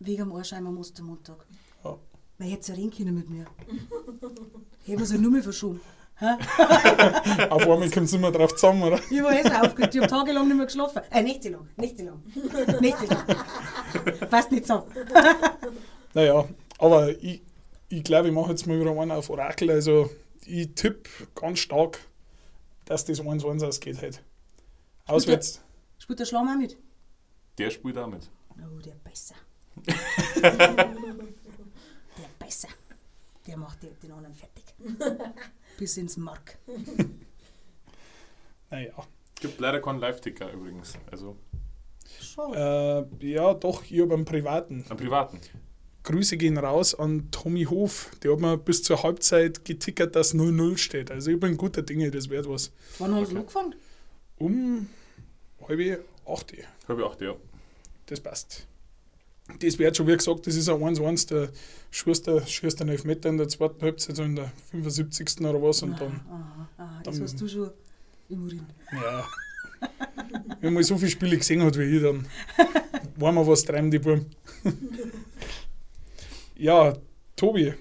Wegen 0.00 0.18
dem 0.24 0.32
Arschheim 0.32 0.66
am 0.66 0.78
Ostermontag. 0.78 1.44
Ja. 2.42 2.48
Weil 2.48 2.52
jetzt 2.52 2.68
ja 2.68 2.74
reden 2.74 2.90
können 2.90 3.14
mit 3.14 3.30
mir. 3.30 3.46
Hätten 4.84 4.98
wir 4.98 5.02
es 5.02 5.12
ja 5.12 5.18
nur 5.18 5.30
mal 5.30 5.42
verschoben. 5.42 5.80
Auf 7.50 7.62
einmal 7.62 7.90
kommt 7.90 8.06
es 8.06 8.12
immer 8.12 8.30
drauf 8.30 8.54
zusammen, 8.54 8.82
oder? 8.84 9.00
Ich 9.10 9.22
war 9.22 9.32
eh 9.32 9.42
so 9.42 9.48
aufgeregt. 9.48 9.94
Ich 9.94 10.00
habe 10.00 10.10
tagelang 10.10 10.46
nicht 10.46 10.56
mehr 10.56 10.66
geschlafen. 10.66 11.02
Äh, 11.10 11.22
nächtelang. 11.22 11.68
Nächtelang. 11.76 12.22
Nächtelang. 12.80 13.24
Passt 14.30 14.52
nicht 14.52 14.66
so. 14.66 14.86
Naja, 16.14 16.46
aber 16.76 17.08
ich, 17.22 17.40
ich 17.88 18.04
glaube, 18.04 18.28
ich 18.28 18.34
mache 18.34 18.50
jetzt 18.50 18.66
mal 18.66 18.78
wieder 18.78 18.90
einen 18.90 19.12
auf 19.12 19.30
Orakel. 19.30 19.70
Also 19.70 20.10
ich 20.44 20.74
tippe 20.74 21.08
ganz 21.34 21.60
stark, 21.60 22.00
dass 22.84 23.06
das 23.06 23.22
1-1 23.22 23.66
ausgeht 23.66 24.02
heute. 24.02 24.18
Auswärts. 25.06 25.62
Spielt 25.98 26.20
der 26.20 26.26
Schlamm 26.26 26.48
auch 26.48 26.58
mit? 26.58 26.76
Der 27.56 27.70
spielt 27.70 27.96
auch 27.96 28.08
mit. 28.08 28.28
Oh, 28.50 28.78
der 28.80 28.92
der 28.92 29.10
besser. 29.10 29.36
Der 33.46 33.56
macht 33.56 33.82
den, 33.82 33.90
den 34.00 34.12
anderen 34.12 34.34
fertig. 34.34 34.64
Bis 35.78 35.96
ins 35.96 36.16
Mark. 36.16 36.58
Naja. 38.70 38.94
Gibt 39.38 39.60
leider 39.60 39.82
keinen 39.82 40.00
Live-Ticker 40.00 40.50
übrigens. 40.50 40.94
Also 41.10 41.36
Schade. 42.20 43.08
Äh, 43.20 43.26
ja, 43.26 43.52
doch, 43.52 43.84
ich 43.84 44.00
habe 44.00 44.14
einen 44.14 44.24
privaten. 44.24 44.84
einen 44.88 44.98
privaten. 44.98 45.40
Grüße 46.04 46.36
gehen 46.36 46.58
raus 46.58 46.94
an 46.94 47.30
Tommy 47.30 47.64
Hof. 47.64 48.10
Der 48.22 48.32
hat 48.32 48.40
mir 48.40 48.56
bis 48.56 48.82
zur 48.82 49.02
Halbzeit 49.02 49.64
getickert, 49.64 50.16
dass 50.16 50.34
0-0 50.34 50.78
steht. 50.78 51.10
Also 51.10 51.30
ich 51.30 51.38
bin 51.38 51.56
guter 51.56 51.82
Dinge, 51.82 52.10
das 52.10 52.28
wird 52.28 52.48
was. 52.48 52.72
Wann 52.98 53.14
haben 53.14 53.26
sie 53.26 53.32
okay. 53.32 53.40
angefangen? 53.40 53.74
Um 54.38 54.88
halbe 55.68 56.04
acht. 56.26 56.52
Habe 56.88 57.00
ich 57.00 57.06
auch 57.06 57.20
ja. 57.20 57.34
Das 58.06 58.20
passt. 58.20 58.66
Das 59.60 59.78
wird 59.78 59.96
schon, 59.96 60.06
wie 60.06 60.16
gesagt, 60.16 60.46
das 60.46 60.56
ist 60.56 60.68
ein 60.68 60.76
1-1. 60.80 61.28
Der 61.28 61.50
Schuster 61.90 62.44
schießt 62.46 62.80
einen 62.80 62.90
Elfmeter 62.90 63.28
in 63.28 63.38
der 63.38 63.48
zweiten 63.48 63.80
Halbzeit, 63.82 64.16
so 64.16 64.22
in 64.22 64.36
der 64.36 64.50
75. 64.70 65.40
oder 65.40 65.62
was. 65.62 65.82
Und 65.82 66.00
dann, 66.00 66.20
Aha, 66.28 66.68
aha, 66.78 67.00
das 67.04 67.14
dann- 67.16 67.24
hast 67.24 67.40
du 67.40 67.48
schon 67.48 67.70
im 68.28 68.42
Urin. 68.44 68.66
ja. 68.92 69.24
Wenn 70.60 70.74
man 70.74 70.82
so 70.84 70.96
viele 70.96 71.10
Spiele 71.10 71.36
gesehen 71.36 71.62
hat 71.62 71.76
wie 71.78 71.82
ich, 71.96 72.02
dann 72.02 72.24
war 73.16 73.32
man 73.32 73.46
was 73.46 73.64
treiben, 73.64 73.90
die 73.90 73.98
Buben. 73.98 74.26
ja, 76.56 76.94
Tobi, 77.36 77.74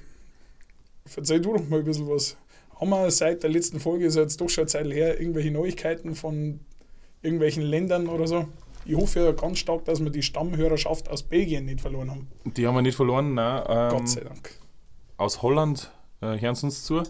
verzeih 1.06 1.40
du 1.40 1.54
doch 1.54 1.68
mal 1.70 1.80
ein 1.80 1.86
bisschen 1.86 2.08
was. 2.10 2.36
Haben 2.80 2.90
wir 2.90 3.12
seit 3.12 3.44
der 3.44 3.50
letzten 3.52 3.80
Folge, 3.80 4.06
ist 4.08 4.16
jetzt 4.16 4.42
doch 4.42 4.50
schon 4.50 4.64
eine 4.64 4.68
Zeit 4.70 4.88
her, 4.92 5.20
irgendwelche 5.20 5.52
Neuigkeiten 5.52 6.16
von 6.16 6.60
irgendwelchen 7.22 7.62
Ländern 7.64 8.08
oder 8.08 8.28
so? 8.28 8.48
Ich 8.86 8.96
hoffe 8.96 9.20
ja 9.20 9.32
ganz 9.32 9.60
stark, 9.60 9.86
dass 9.86 10.04
wir 10.04 10.10
die 10.10 10.24
Stammhörerschaft 10.24 11.10
aus 11.10 11.24
Belgien 11.24 11.66
nicht 11.66 11.82
verloren 11.82 12.10
haben. 12.10 12.28
Die 12.46 12.66
haben 12.66 12.76
wir 12.76 12.82
nicht 12.82 12.96
verloren, 12.96 13.34
nein. 13.36 13.64
Ähm, 13.68 13.90
Gott 13.92 14.10
sei 14.10 14.22
Dank. 14.22 14.52
aus 15.18 15.42
Holland 15.42 15.92
äh, 16.22 16.40
hören 16.40 16.56
sie 16.56 16.66
uns 16.66 16.84
zu. 16.84 17.04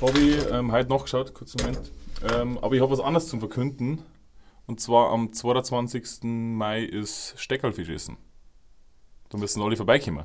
Habe 0.00 0.18
ich 0.18 0.50
ähm, 0.50 0.70
heute 0.72 0.90
nachgeschaut, 0.90 1.32
kurz 1.32 1.56
einen 1.56 1.74
Moment. 1.74 1.92
Ähm, 2.30 2.58
aber 2.58 2.74
ich 2.74 2.80
habe 2.82 2.92
was 2.92 3.00
anderes 3.00 3.28
zum 3.28 3.40
Verkünden. 3.40 4.02
Und 4.66 4.80
zwar 4.80 5.10
am 5.10 5.32
22. 5.32 6.22
Mai 6.22 6.82
ist 6.82 7.34
Steckerlfisch 7.36 7.88
essen. 7.88 8.16
Da 9.30 9.38
müssen 9.38 9.62
alle 9.62 9.76
vorbeikommen. 9.76 10.24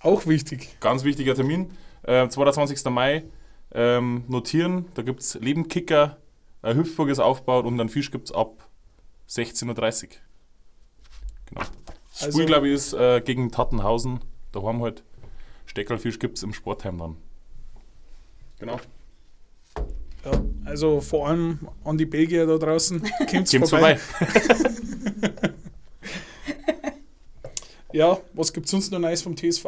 Auch 0.00 0.26
wichtig. 0.26 0.76
Ganz 0.80 1.04
wichtiger 1.04 1.34
Termin. 1.34 1.70
Äh, 2.02 2.28
22. 2.28 2.84
Mai 2.86 3.24
ähm, 3.72 4.24
notieren. 4.28 4.86
Da 4.94 5.02
gibt 5.02 5.20
es 5.20 5.34
Lebenkicker, 5.34 6.18
eine 6.62 6.78
Hüpfburg 6.78 7.08
ist 7.08 7.18
aufgebaut 7.18 7.64
und 7.64 7.80
einen 7.80 7.88
Fisch 7.88 8.10
gibt 8.10 8.28
es 8.28 8.34
ab 8.34 8.69
16.30 9.30 10.02
Uhr. 10.04 10.08
Genau. 11.46 11.60
Das 12.12 12.22
Also- 12.24 12.38
Spiel, 12.38 12.46
glaube 12.46 12.68
ich, 12.68 12.74
ist 12.74 12.92
äh, 12.92 13.20
gegen 13.24 13.50
Tattenhausen. 13.50 14.20
Da 14.52 14.62
haben 14.62 14.82
halt 14.82 15.02
Steckerlfisch 15.66 16.18
gibt 16.18 16.36
es 16.36 16.42
im 16.42 16.52
Sportheim 16.52 16.98
dann. 16.98 17.16
Genau. 18.58 18.80
Ja, 20.24 20.32
also 20.64 21.00
vor 21.00 21.28
allem 21.28 21.68
an 21.84 21.96
die 21.96 22.06
Belgier 22.06 22.44
da 22.46 22.58
draußen. 22.58 23.00
Kommt's 23.30 23.52
Kommt's 23.52 23.70
vorbei. 23.70 23.96
vorbei. 23.96 25.40
Ja, 27.92 28.20
was 28.34 28.52
gibt 28.52 28.66
es 28.66 28.70
sonst 28.70 28.92
noch 28.92 29.00
Neues 29.00 29.22
vom 29.22 29.36
TSV? 29.36 29.66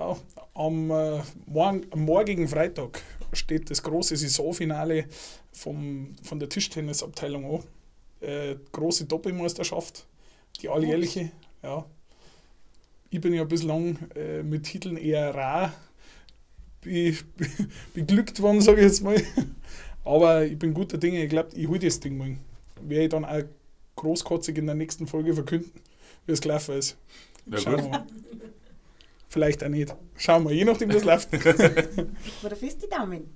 Am, 0.55 0.91
äh, 0.93 1.21
morgen, 1.47 1.87
am 1.91 2.05
morgigen 2.05 2.47
Freitag 2.47 3.03
steht 3.33 3.69
das 3.69 3.83
große 3.83 4.17
Saisonfinale 4.17 5.07
vom, 5.51 6.15
von 6.23 6.39
der 6.39 6.49
Tischtennisabteilung 6.49 7.45
an. 7.45 7.65
Äh, 8.23 8.57
große 8.71 9.07
Doppelmeisterschaft, 9.07 10.07
die 10.61 10.69
alljährliche. 10.69 11.33
Ja. 11.63 11.85
ich 13.11 13.21
bin 13.21 13.35
ja 13.35 13.45
bislang 13.45 13.99
äh, 14.15 14.43
mit 14.43 14.65
Titeln 14.65 14.97
eher 14.97 15.35
rar 15.35 15.73
be, 16.83 17.17
be, 17.37 17.47
beglückt 17.95 18.41
worden, 18.41 18.61
sage 18.61 18.81
ich 18.81 18.87
jetzt 18.87 19.03
mal. 19.03 19.21
Aber 20.05 20.45
ich 20.45 20.59
bin 20.59 20.75
guter 20.75 20.99
Dinge, 20.99 21.23
ich 21.23 21.31
glaube, 21.31 21.51
ich 21.55 21.67
hole 21.69 21.79
das 21.79 22.01
Ding 22.01 22.17
mal. 22.17 22.37
Werde 22.81 23.05
ich 23.05 23.11
dann 23.11 23.25
auch 23.25 23.43
großkotzig 23.97 24.59
in 24.59 24.67
der 24.67 24.75
nächsten 24.75 25.07
Folge 25.07 25.35
verkünden, 25.35 25.71
wie 26.27 26.33
es 26.33 26.41
gelaufen 26.41 26.77
ist. 26.77 26.97
Ja, 27.47 27.59
Schauen 27.59 27.77
gut. 27.77 27.85
wir 27.85 27.91
mal. 27.91 28.07
Vielleicht 29.29 29.65
auch 29.65 29.69
nicht. 29.69 29.95
Schauen 30.17 30.45
wir, 30.45 30.53
je 30.53 30.65
nachdem, 30.65 30.91
wie 30.91 30.97
es 30.97 31.05
läuft. 31.05 31.33
Oder 32.45 32.57
fest 32.57 32.83
die 32.83 32.89
Daumen. 32.89 33.31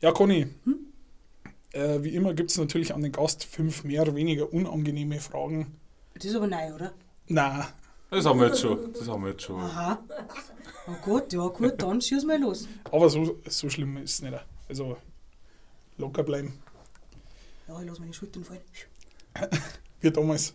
Ja, 0.00 0.12
Conny. 0.12 0.46
Äh, 1.76 2.02
wie 2.02 2.14
immer 2.14 2.32
gibt 2.32 2.50
es 2.50 2.58
natürlich 2.58 2.94
an 2.94 3.02
den 3.02 3.12
Gast 3.12 3.44
fünf 3.44 3.84
mehr 3.84 4.02
oder 4.02 4.14
weniger 4.14 4.50
unangenehme 4.52 5.20
Fragen. 5.20 5.76
Das 6.14 6.24
ist 6.24 6.34
aber 6.34 6.46
neu, 6.46 6.74
oder? 6.74 6.92
Na, 7.28 7.68
Das 8.10 8.24
haben 8.24 8.40
wir 8.40 8.46
jetzt 8.48 8.60
schon. 8.60 8.92
Das 8.94 9.06
haben 9.08 9.22
wir 9.24 9.30
jetzt 9.32 9.42
schon. 9.42 9.60
Aha. 9.60 9.98
Oh 10.88 10.92
Gott, 11.04 11.32
ja 11.32 11.46
gut, 11.48 11.74
dann 11.82 12.00
schieß 12.00 12.24
mal 12.24 12.40
los. 12.40 12.66
aber 12.90 13.10
so, 13.10 13.38
so 13.48 13.68
schlimm 13.68 13.96
ist 13.98 14.14
es 14.14 14.22
nicht. 14.22 14.38
Also 14.68 14.96
locker 15.98 16.22
bleiben. 16.22 16.58
Ja, 17.68 17.80
ich 17.80 17.86
lass 17.88 17.98
meine 17.98 18.14
Schultern 18.14 18.44
fallen. 18.44 18.60
Wie 20.00 20.10
damals. 20.10 20.54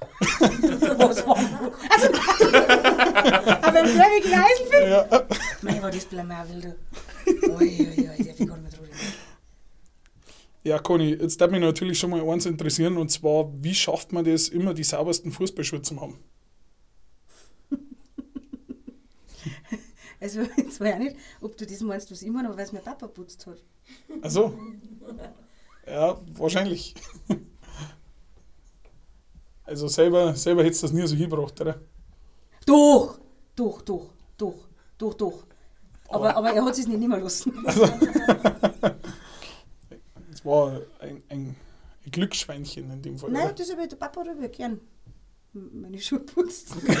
Was 0.00 1.26
war 1.26 1.36
Also, 1.36 2.08
aber 3.66 3.80
im 3.80 3.86
König 3.86 4.24
Eisenfilm? 4.26 4.90
Ja. 4.90 5.26
Mein, 5.62 5.82
war 5.82 5.90
das 5.90 6.04
Blamabel, 6.06 6.60
du. 6.60 7.50
Uiuiui, 7.54 8.06
darf 8.06 8.18
ich 8.18 8.26
gar 8.26 8.34
nicht 8.34 8.38
mehr 8.38 8.46
drüber 8.46 8.56
reden. 8.56 8.65
Ja, 10.66 10.78
Conny, 10.80 11.10
jetzt 11.14 11.40
darf 11.40 11.50
mich 11.50 11.60
natürlich 11.60 11.98
schon 11.98 12.10
mal 12.10 12.28
eins 12.28 12.44
interessieren 12.44 12.96
und 12.96 13.08
zwar, 13.10 13.50
wie 13.62 13.74
schafft 13.74 14.12
man 14.12 14.24
das, 14.24 14.48
immer 14.48 14.74
die 14.74 14.82
saubersten 14.84 15.30
Fußballschuhe 15.30 15.80
zu 15.82 16.00
haben? 16.00 16.18
Also, 20.20 20.40
jetzt 20.56 20.80
weiß 20.80 20.94
ich 20.94 20.98
nicht, 20.98 21.16
ob 21.40 21.56
du 21.56 21.66
das 21.66 21.80
meinst, 21.82 22.10
was 22.10 22.22
immer, 22.22 22.44
aber 22.44 22.56
weil 22.56 22.64
es 22.64 22.72
mein 22.72 22.82
Papa 22.82 23.06
putzt 23.06 23.46
hat. 23.46 23.58
Also, 24.22 24.58
ja, 25.86 26.20
wahrscheinlich. 26.34 26.94
Also 29.64 29.88
selber, 29.88 30.34
selber 30.34 30.64
hättest 30.64 30.82
du 30.82 30.86
das 30.86 30.94
nie 30.94 31.06
so 31.06 31.14
hingebracht, 31.16 31.60
oder? 31.60 31.80
Doch, 32.66 33.18
doch, 33.54 33.82
doch, 33.82 34.10
doch, 34.36 34.68
doch, 34.98 35.14
doch. 35.14 35.46
Aber, 36.08 36.30
Aber- 36.30 36.36
aber 36.36 36.52
er 36.52 36.64
hat 36.64 36.78
es 36.78 36.86
nicht 36.86 36.98
nehmen 36.98 37.20
lassen. 37.20 37.52
Es 37.66 37.76
war 40.46 40.80
ein, 41.00 41.22
ein, 41.28 41.56
ein 42.04 42.10
Glücksschweinchen 42.10 42.90
in 42.90 43.02
dem 43.02 43.18
Fall. 43.18 43.30
Nein, 43.30 43.46
oder? 43.46 43.54
das 43.54 43.70
habe 43.70 43.82
ich, 43.82 43.88
der 43.88 43.96
Papa 43.96 44.20
aber 44.20 44.48
gern 44.48 44.80
meine 45.52 45.98
Schuhe 45.98 46.20
putzt. 46.20 46.76
Wer 46.86 46.94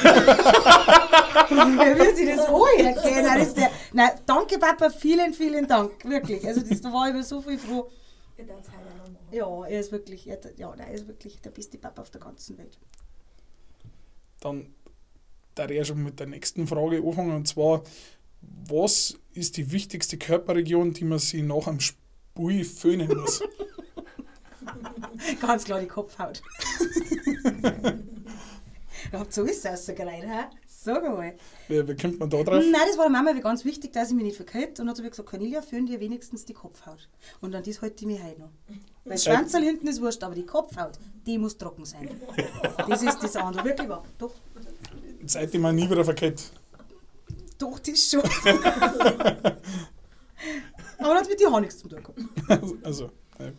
will 1.98 2.16
sich 2.16 2.26
das 2.26 2.46
anhören? 2.46 3.24
Nein, 3.24 3.38
das 3.38 3.48
ist 3.48 3.56
der, 3.56 3.70
nein, 3.92 4.10
danke 4.24 4.58
Papa, 4.58 4.90
vielen, 4.90 5.34
vielen 5.34 5.66
Dank. 5.66 6.04
Wirklich. 6.04 6.46
Also 6.46 6.62
das, 6.62 6.80
da 6.80 6.92
war 6.92 7.08
ich 7.08 7.14
über 7.14 7.22
so 7.22 7.42
viel 7.42 7.58
froh. 7.58 7.90
Darf. 8.36 8.66
Ja, 9.30 9.64
er 9.64 9.80
ist 9.80 9.92
wirklich, 9.92 10.26
er, 10.26 10.38
ja, 10.56 10.74
nein, 10.76 10.88
er 10.88 10.94
ist 10.94 11.08
wirklich 11.08 11.40
der 11.40 11.50
beste 11.50 11.78
Papa 11.78 12.02
auf 12.02 12.10
der 12.10 12.20
ganzen 12.20 12.58
Welt. 12.58 12.78
Dann 14.40 14.74
da 15.56 15.68
ich 15.68 15.86
schon 15.86 16.02
mit 16.02 16.20
der 16.20 16.26
nächsten 16.26 16.66
Frage 16.66 16.98
anfangen 16.98 17.34
und 17.34 17.48
zwar, 17.48 17.82
was 18.68 19.18
ist 19.32 19.56
die 19.56 19.72
wichtigste 19.72 20.18
Körperregion, 20.18 20.92
die 20.92 21.04
man 21.04 21.18
sich 21.18 21.42
nach 21.42 21.66
einem 21.66 21.80
Spiel 22.36 22.64
föhnen 22.64 23.08
muss? 23.16 23.42
Ganz 25.40 25.64
klar 25.64 25.80
die 25.80 25.86
Kopfhaut. 25.86 26.42
Habt 29.12 29.32
so 29.32 29.44
ist 29.44 29.64
es 29.64 29.70
rausgereiht, 29.70 30.24
hä? 30.24 30.44
Sag 30.66 31.02
mal. 31.04 31.34
Wie, 31.68 31.86
wie 31.88 31.96
kommt 31.96 32.18
man 32.20 32.28
da 32.28 32.42
drauf? 32.42 32.62
Nein, 32.62 32.80
das 32.86 32.98
war 32.98 33.04
der 33.08 33.12
Mama 33.22 33.32
ganz 33.40 33.64
wichtig, 33.64 33.92
dass 33.92 34.08
ich 34.10 34.14
mich 34.14 34.24
nicht 34.24 34.36
verkehrt. 34.36 34.70
Und 34.70 34.76
dann 34.78 34.88
hat 34.90 34.96
sie 34.96 35.02
gesagt, 35.08 35.28
Cornelia, 35.28 35.62
föhn 35.62 35.86
dir 35.86 36.00
wenigstens 36.00 36.44
die 36.44 36.52
Kopfhaut. 36.54 37.08
Und 37.40 37.54
an 37.54 37.62
das 37.64 37.80
halte 37.82 37.96
ich 38.00 38.06
mich 38.06 38.22
heute 38.22 38.40
noch. 38.40 38.50
Weil 39.04 39.12
das 39.14 39.24
Seit- 39.24 39.34
Schwanzerl 39.34 39.62
hinten 39.62 39.86
ist 39.88 40.00
wurscht, 40.02 40.22
aber 40.22 40.34
die 40.34 40.44
Kopfhaut, 40.46 40.98
die 41.26 41.38
muss 41.38 41.56
trocken 41.56 41.84
sein. 41.84 42.10
Das 42.88 43.02
ist 43.02 43.22
das 43.22 43.36
andere. 43.36 43.64
Wirklich 43.64 43.88
wahr. 43.88 44.04
Doch, 44.18 44.34
Seitdem 45.24 45.62
man 45.62 45.74
nie 45.74 45.88
wieder 45.90 46.04
verkehrt. 46.04 46.42
doch, 47.58 47.78
das 47.80 48.10
schon. 48.10 48.22
aber 50.98 51.14
das 51.14 51.28
mit 51.28 51.40
dir 51.40 51.48
auch 51.48 51.60
nichts 51.60 51.78
zu 51.78 51.88
tun 51.88 52.02
gehabt. 52.02 52.18
Also, 52.84 53.10
ja, 53.38 53.46
gut. 53.46 53.56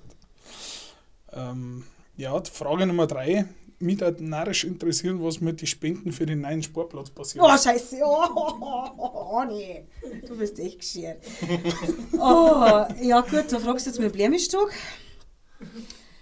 Ähm, 1.34 1.84
ja, 2.16 2.40
Frage 2.44 2.86
Nummer 2.86 3.08
drei. 3.08 3.46
Mich 3.80 4.02
hat 4.02 4.22
narrisch 4.22 4.64
interessieren, 4.64 5.24
was 5.24 5.40
mit 5.40 5.62
den 5.62 5.68
Spenden 5.68 6.12
für 6.12 6.26
den 6.26 6.42
neuen 6.42 6.64
Sportplatz 6.64 7.12
passiert. 7.12 7.46
Oh, 7.46 7.56
scheiße. 7.56 7.98
Oh, 8.04 8.26
oh, 8.36 8.90
oh, 8.98 9.28
oh, 9.34 9.44
nee. 9.48 9.86
Du 10.28 10.36
bist 10.36 10.58
echt 10.58 10.80
geschert. 10.80 11.24
Oh, 12.20 12.86
ja 13.02 13.22
gut, 13.22 13.52
da 13.52 13.60
fragst 13.60 13.86
du 13.86 13.92
jetzt 13.92 14.00
mit 14.00 14.12
Blämischstock. 14.14 14.72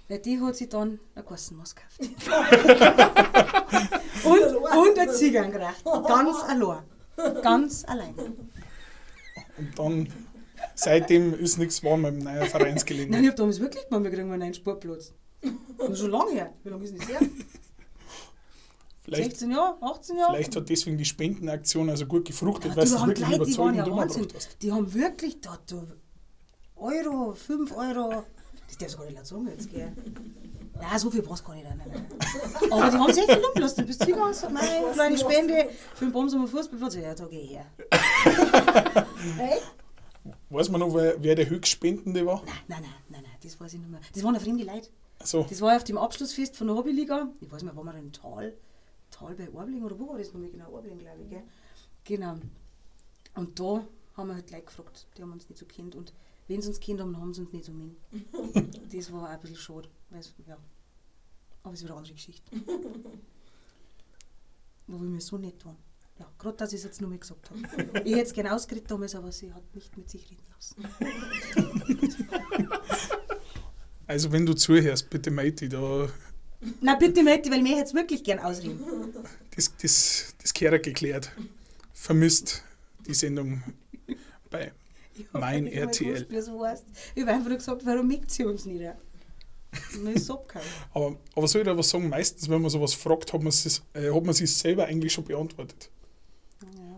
Weil 0.09 0.19
die 0.19 0.37
hat 0.41 0.57
sich 0.57 0.67
dann 0.67 0.99
eine 1.15 1.23
Gassenmaus 1.23 1.73
gekauft. 1.73 2.01
und, 4.25 4.55
und 4.55 4.99
eine 4.99 5.13
Ziege 5.13 5.49
gereicht. 5.49 5.85
Ganz 5.85 6.43
allein. 6.43 6.83
Ganz 7.41 7.85
allein. 7.85 8.13
Und 9.57 9.79
dann, 9.79 10.09
seitdem 10.75 11.33
ist 11.33 11.57
nichts 11.57 11.81
geworden 11.81 12.01
mit 12.01 12.11
dem 12.15 12.23
neuen 12.23 12.39
Nein, 12.39 12.49
Vereinsgelände. 12.49 13.19
ich 13.19 13.27
hab 13.29 13.35
damals 13.35 13.59
wirklich 13.59 13.87
gemacht, 13.87 14.03
wir 14.03 14.11
kriegen 14.11 14.27
mal 14.29 14.41
einen 14.41 14.53
Sportplatz. 14.53 15.13
Und 15.77 15.97
schon 15.97 16.11
lange 16.11 16.31
her. 16.31 16.53
Wie 16.63 16.69
lange 16.69 16.83
ist 16.83 16.91
denn 16.91 16.99
das 16.99 17.07
her? 17.09 17.19
Vielleicht, 19.03 19.23
16 19.31 19.51
Jahre? 19.51 19.77
18 19.81 20.17
Jahre? 20.17 20.33
vielleicht 20.33 20.55
hat 20.55 20.67
deswegen 20.69 20.97
die 20.97 21.05
Spendenaktion 21.05 21.89
also 21.91 22.07
gut 22.07 22.25
gefruchtet, 22.25 22.71
Ja, 22.71 22.77
weil 22.77 22.85
du, 22.85 22.95
du 22.95 23.05
wirklich 23.07 23.27
die 23.27 23.31
Leute, 23.37 23.45
die 23.51 23.57
waren 23.57 23.73
überzeugend 23.75 23.87
ja 23.87 23.95
Wahnsinn. 23.95 24.27
hast. 24.35 24.57
Die 24.63 24.71
haben 24.71 24.93
wirklich 24.93 25.41
da, 25.41 25.59
da 25.67 25.83
Euro, 26.77 27.33
5 27.33 27.71
Euro. 27.77 28.23
Das 28.67 28.77
darfst 28.79 28.95
du 28.95 28.99
gar 28.99 29.05
nicht 29.05 29.15
laut 29.17 29.27
sagen 29.27 29.47
jetzt, 29.47 29.71
gell? 29.71 29.91
Nein, 30.73 30.99
so 30.99 31.11
viel 31.11 31.21
brauchst 31.21 31.43
du 31.43 31.47
gar 31.47 31.53
nicht. 31.55 31.67
Nein, 31.69 31.77
nein, 31.77 31.91
nein. 31.93 32.71
Aber 32.71 32.89
die 32.89 32.97
haben 32.97 33.13
sich 33.13 33.23
echt 33.23 33.31
viel 33.37 33.45
umgelassen. 33.45 33.81
Du 33.81 33.87
bist 33.87 34.03
hingegangen 34.03 34.27
und 34.33 34.33
gesagt, 34.33 34.53
meine 34.53 34.91
kleine 34.93 35.17
Spende 35.19 35.69
für 35.93 36.05
den 36.05 36.11
Bumsumer 36.11 36.47
Fußballplatz. 36.47 36.95
Ja, 36.95 37.13
da 37.13 37.25
geh 37.27 37.39
ich 37.41 37.51
her. 37.51 37.65
Hey? 39.37 39.59
Weiß 40.49 40.69
man 40.69 40.79
noch, 40.79 40.93
wer, 40.93 41.21
wer 41.21 41.35
der 41.35 41.49
Höchstspendende 41.49 42.25
war? 42.25 42.43
Nein, 42.45 42.55
nein, 42.67 42.81
nein, 43.09 43.21
nein, 43.23 43.31
das 43.43 43.59
weiß 43.59 43.73
ich 43.73 43.79
nicht 43.79 43.89
mehr. 43.91 43.99
Das 44.13 44.23
waren 44.23 44.33
ja 44.33 44.39
fremde 44.39 44.63
Leute. 44.63 44.89
Also, 45.19 45.45
Das 45.49 45.61
war 45.61 45.71
ja 45.71 45.77
auf 45.77 45.83
dem 45.83 45.97
Abschlussfest 45.97 46.55
von 46.57 46.67
der 46.67 46.75
Hobbyliga. 46.75 47.29
Ich 47.41 47.47
weiß 47.51 47.61
nicht 47.61 47.73
mehr, 47.73 47.75
waren 47.75 47.85
wir 47.85 47.93
da 47.93 47.99
im 47.99 48.11
Tal? 48.11 48.53
Tal 49.11 49.35
bei 49.35 49.49
Orbling 49.51 49.83
oder 49.83 49.97
wo 49.99 50.09
war 50.09 50.17
das 50.17 50.33
noch 50.33 50.39
mal 50.41 50.49
genau? 50.49 50.71
Orbling, 50.71 50.97
glaube 50.99 51.21
ich, 51.23 51.29
gell? 51.29 51.43
Genau. 52.03 52.35
Und 53.35 53.59
da 53.59 53.85
haben 54.17 54.27
wir 54.29 54.35
halt 54.35 54.49
Leute 54.51 54.65
gefragt, 54.65 55.07
die 55.17 55.21
haben 55.21 55.31
uns 55.31 55.47
nicht 55.49 55.57
so 55.59 55.65
kennt. 55.65 55.95
Und 55.95 56.11
wenn 56.47 56.61
sie 56.61 56.67
uns 56.69 56.79
kennt 56.79 56.99
haben, 57.01 57.13
dann 57.13 57.21
haben 57.21 57.33
sie 57.33 57.41
uns 57.41 57.53
nicht 57.53 57.65
so 57.65 57.71
min. 57.71 57.95
das 58.91 59.11
war 59.11 59.23
auch 59.23 59.29
ein 59.29 59.39
bisschen 59.39 59.55
schade. 59.57 59.89
weil's- 60.09 60.33
Ja. 60.47 60.57
Aber 61.63 61.73
es 61.73 61.79
ist 61.79 61.83
wieder 61.85 61.93
eine 61.93 61.99
andere 61.99 62.13
Geschichte. 62.13 62.43
Wo 64.87 64.99
wir 64.99 65.09
mir 65.09 65.21
so 65.21 65.37
nett 65.37 65.65
waren. 65.65 65.77
Ja, 66.19 66.31
gerade 66.39 66.57
dass 66.57 66.71
ich 66.71 66.79
es 66.79 66.85
jetzt 66.85 67.01
nur 67.01 67.09
mal 67.09 67.19
gesagt 67.19 67.49
habe. 67.49 67.59
Ich 68.05 68.13
hätte 68.15 68.27
es 68.27 68.33
gerne 68.33 68.53
ausgeredet 68.53 68.89
damals, 68.89 69.15
aber 69.15 69.31
sie 69.31 69.51
hat 69.53 69.63
nicht 69.75 69.97
mit 69.97 70.09
sich 70.09 70.29
reden 70.29 70.43
lassen. 70.53 70.85
also 74.07 74.31
wenn 74.31 74.45
du 74.45 74.53
zuhörst, 74.53 75.09
bitte 75.09 75.29
Meiti, 75.29 75.67
da, 75.67 76.07
Na 76.81 76.95
bitte, 76.95 77.21
Mette, 77.21 77.51
weil 77.51 77.61
mir 77.61 77.77
jetzt 77.77 77.93
wirklich 77.93 78.23
gern 78.23 78.39
ausreden. 78.39 78.79
das, 79.55 79.73
das, 79.81 80.35
das 80.41 80.53
Kehrer 80.53 80.79
geklärt. 80.79 81.31
Vermisst 81.93 82.63
die 83.05 83.13
Sendung 83.13 83.61
bei 84.49 84.71
Mein 85.33 85.67
Ich 85.67 85.73
nicht 85.73 85.81
RTL. 85.81 86.25
gewusst, 86.25 86.47
es 86.47 86.59
heißt. 86.59 86.85
Ich 87.15 87.21
habe 87.23 87.33
einfach 87.33 87.49
nur 87.49 87.57
gesagt, 87.57 87.85
warum 87.85 88.07
mixt 88.07 88.31
sie 88.31 88.45
uns 88.45 88.65
nicht? 88.65 88.81
Es. 90.15 90.29
Aber, 90.93 91.17
aber 91.35 91.47
soll 91.49 91.61
ich 91.61 91.67
da 91.67 91.77
was 91.77 91.89
sagen? 91.89 92.07
Meistens, 92.07 92.47
wenn 92.49 92.61
man 92.61 92.71
sowas 92.71 92.93
fragt, 92.93 93.33
hat 93.33 93.41
man 93.41 93.49
es 93.49 93.83
äh, 93.93 94.09
hat 94.09 94.23
man 94.23 94.33
sich 94.33 94.53
selber 94.55 94.85
eigentlich 94.85 95.11
schon 95.11 95.25
beantwortet. 95.25 95.89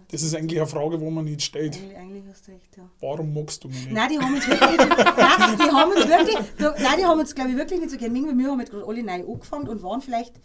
Ja, 0.07 0.11
Das 0.11 0.21
ist 0.23 0.33
eigentlich 0.35 0.59
eine 0.59 0.67
Frage, 0.67 0.99
wo 1.01 1.09
man 1.09 1.25
nicht 1.25 1.41
stellt. 1.41 1.75
eigentlich, 1.75 1.97
eigentlich 1.97 2.23
hast 2.29 2.47
du 2.47 2.51
recht, 2.51 2.77
ja. 2.77 2.89
Warum 3.01 3.33
magst 3.33 3.63
du 3.63 3.67
mich 3.67 3.85
nicht? 3.85 3.91
Nein, 3.93 4.09
die 4.09 4.19
haben 4.19 4.33
uns 4.33 4.47
wirklich 4.47 4.69
nicht 4.71 4.79
so, 4.97 5.03
nein, 5.03 5.57
die 5.57 5.71
haben 5.73 5.91
uns 5.91 6.07
wirklich, 6.07 6.37
nein, 6.81 6.97
die 6.99 7.05
haben 7.05 7.19
uns, 7.19 7.35
glaube 7.35 7.49
ich, 7.51 7.57
wirklich 7.57 7.79
nicht 7.79 7.91
so 7.91 7.97
gern 7.97 8.13
weil 8.13 8.37
wir 8.37 8.51
haben 8.51 8.59
jetzt 8.59 8.71
gerade 8.71 8.85
alle 8.87 9.03
neu 9.03 9.33
angefangen 9.33 9.67
und 9.67 9.83
waren 9.83 10.01
vielleicht 10.01 10.35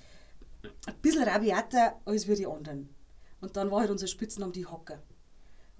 ein 0.87 0.95
bisschen 1.00 1.23
rabiater 1.25 1.95
als 2.04 2.26
wir 2.26 2.37
die 2.37 2.47
anderen. 2.47 2.88
Und 3.40 3.57
dann 3.57 3.71
war 3.71 3.81
halt 3.81 3.90
unser 3.90 4.07
Spitznamen 4.07 4.52
die 4.52 4.66
Hocker. 4.66 5.02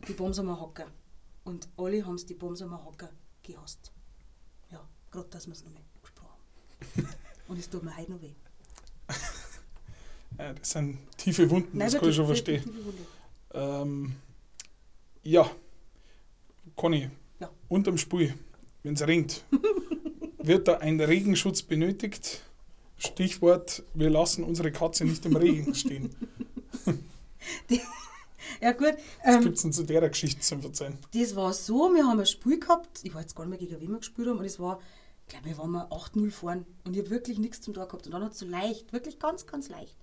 Die 0.09 0.13
Bomsamer 0.13 0.61
Hocker. 0.61 0.87
Und 1.45 1.69
alle 1.77 2.05
haben 2.05 2.15
es 2.17 2.27
die 2.27 2.35
Bomsamer 2.35 2.85
Hocker 2.85 3.11
gehasst. 3.43 3.93
Ja, 4.71 4.81
gerade, 5.11 5.29
dass 5.29 5.47
wir 5.47 5.53
es 5.53 5.65
noch 5.65 5.73
mal 5.73 5.83
gesprochen 6.03 6.29
haben. 6.97 7.09
Und 7.49 7.59
es 7.59 7.69
tut 7.71 7.83
mir 7.85 7.97
heute 7.97 8.13
noch 8.13 8.23
weh. 8.23 8.35
Äh, 10.39 10.55
das 10.55 10.71
sind 10.71 10.97
tiefe 11.19 11.51
Wunden, 11.51 11.79
das 11.79 11.95
kann 11.95 12.09
ich 12.09 12.17
schon 12.17 12.25
verstehen. 12.25 12.65
Ähm, 13.55 14.15
ja, 15.23 15.51
Conny, 16.77 17.11
Ja. 17.41 17.51
unterm 17.69 17.99
Spiel, 17.99 18.35
wenn 18.83 18.95
es 18.95 19.07
regnet, 19.07 19.45
wird 20.39 20.69
da 20.69 20.79
ein 20.79 21.01
Regenschutz 21.01 21.63
benötigt? 21.63 22.43
Stichwort, 22.99 23.83
wir 23.95 24.11
lassen 24.11 24.45
unsere 24.45 24.71
Katze 24.71 25.05
nicht 25.05 25.27
im 25.27 25.37
Regen 25.37 25.75
stehen. 25.75 26.15
Die, 27.69 27.81
ja 28.61 28.73
gut, 28.73 28.95
Was 29.25 29.37
ähm, 29.37 29.43
gibt 29.43 29.57
es 29.57 29.63
denn 29.63 29.73
zu 29.73 29.83
der 29.85 30.09
Geschichte 30.09 30.41
zu 30.41 30.55
erzählen? 30.57 30.97
das 31.13 31.35
war 31.35 31.53
so, 31.53 31.93
wir 31.95 32.07
haben 32.07 32.21
ein 32.21 32.27
Spiel 32.27 32.61
gehabt, 32.61 33.01
ich 33.03 33.13
weiß 33.15 33.23
jetzt 33.23 33.35
gar 33.37 33.45
nicht 33.45 33.51
mehr, 33.61 33.69
gegen 33.69 33.81
wen 33.81 33.91
wir 33.91 33.99
gespielt 33.99 34.29
haben, 34.29 34.39
und 34.39 34.45
es 34.45 34.61
war, 34.61 34.81
ich 35.27 35.33
glaube, 35.33 35.47
wir 35.47 35.59
waren 35.59 35.71
mal 35.71 35.87
8-0 35.87 36.31
vorn 36.31 36.65
und 36.85 36.95
ich 36.95 37.01
habe 37.01 37.11
wirklich 37.11 37.39
nichts 37.39 37.61
zum 37.61 37.75
Tor 37.75 37.87
gehabt. 37.87 38.07
Und 38.07 38.13
dann 38.13 38.23
hat 38.25 38.33
es 38.33 38.39
so 38.39 38.47
leicht, 38.47 38.93
wirklich 38.93 39.19
ganz, 39.19 39.47
ganz 39.47 39.69
leicht 39.69 39.97